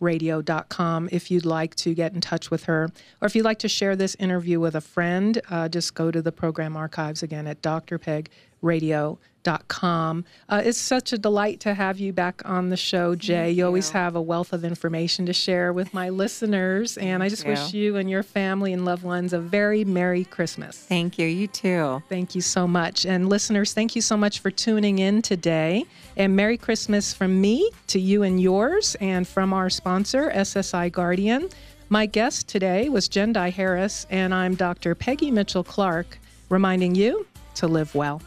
drpegradio.com 0.00 1.08
if 1.12 1.30
you'd 1.30 1.44
like 1.46 1.74
to 1.76 1.94
get 1.94 2.12
in 2.14 2.20
touch 2.20 2.50
with 2.50 2.64
her. 2.64 2.88
Or 3.20 3.26
if 3.26 3.34
you'd 3.34 3.44
like 3.44 3.58
to 3.60 3.68
share 3.68 3.96
this 3.96 4.14
interview 4.20 4.60
with 4.60 4.74
a 4.76 4.80
friend, 4.80 5.40
uh, 5.50 5.68
just 5.68 5.94
go 5.94 6.10
to 6.10 6.22
the 6.22 6.32
program 6.32 6.76
archives 6.76 7.22
again 7.22 7.46
at 7.46 7.62
drpegradio.com. 9.46 10.24
Uh, 10.48 10.62
it's 10.64 10.78
such 10.78 11.12
a 11.12 11.18
delight 11.18 11.60
to 11.60 11.74
have 11.74 11.98
you 11.98 12.12
back 12.12 12.42
on 12.44 12.68
the 12.68 12.76
show, 12.76 13.14
Jay. 13.14 13.50
You 13.50 13.66
always 13.66 13.90
have 13.90 14.16
a 14.16 14.20
wealth 14.20 14.52
of 14.52 14.64
information 14.64 15.26
to 15.26 15.32
share 15.32 15.72
with 15.72 15.94
my 15.94 16.08
listeners, 16.08 16.98
and 16.98 17.22
I 17.22 17.28
just 17.28 17.44
you. 17.44 17.50
wish 17.50 17.72
you 17.72 17.96
and 17.96 18.10
your 18.10 18.22
family 18.22 18.72
and 18.72 18.84
loved 18.84 19.04
ones 19.04 19.32
a 19.32 19.38
very 19.38 19.84
Merry 19.84 20.24
Christmas. 20.24 20.78
Thank 20.78 21.18
you. 21.18 21.26
You 21.26 21.46
too. 21.46 22.02
Thank 22.08 22.34
you 22.34 22.40
so 22.40 22.66
much. 22.66 23.06
And 23.06 23.28
listeners, 23.28 23.72
thank 23.72 23.94
you 23.94 24.02
so 24.02 24.16
much 24.16 24.40
for 24.40 24.50
tuning 24.50 24.98
in 24.98 25.22
today. 25.22 25.84
And 26.16 26.34
Merry 26.34 26.56
Christmas 26.56 27.12
from 27.12 27.40
me 27.40 27.70
to 27.88 28.00
you 28.00 28.22
and 28.22 28.40
yours, 28.40 28.96
and 29.00 29.26
from 29.26 29.52
our 29.52 29.70
sponsor, 29.70 30.30
SSI 30.34 30.90
Guardian. 30.90 31.48
My 31.88 32.06
guest 32.06 32.48
today 32.48 32.88
was 32.88 33.08
Jendayi 33.08 33.52
Harris, 33.52 34.08
and 34.10 34.34
I'm 34.34 34.56
Dr. 34.56 34.96
Peggy 34.96 35.30
Mitchell 35.30 35.62
Clark, 35.62 36.18
reminding 36.48 36.96
you 36.96 37.26
to 37.54 37.68
live 37.68 37.94
well. 37.94 38.20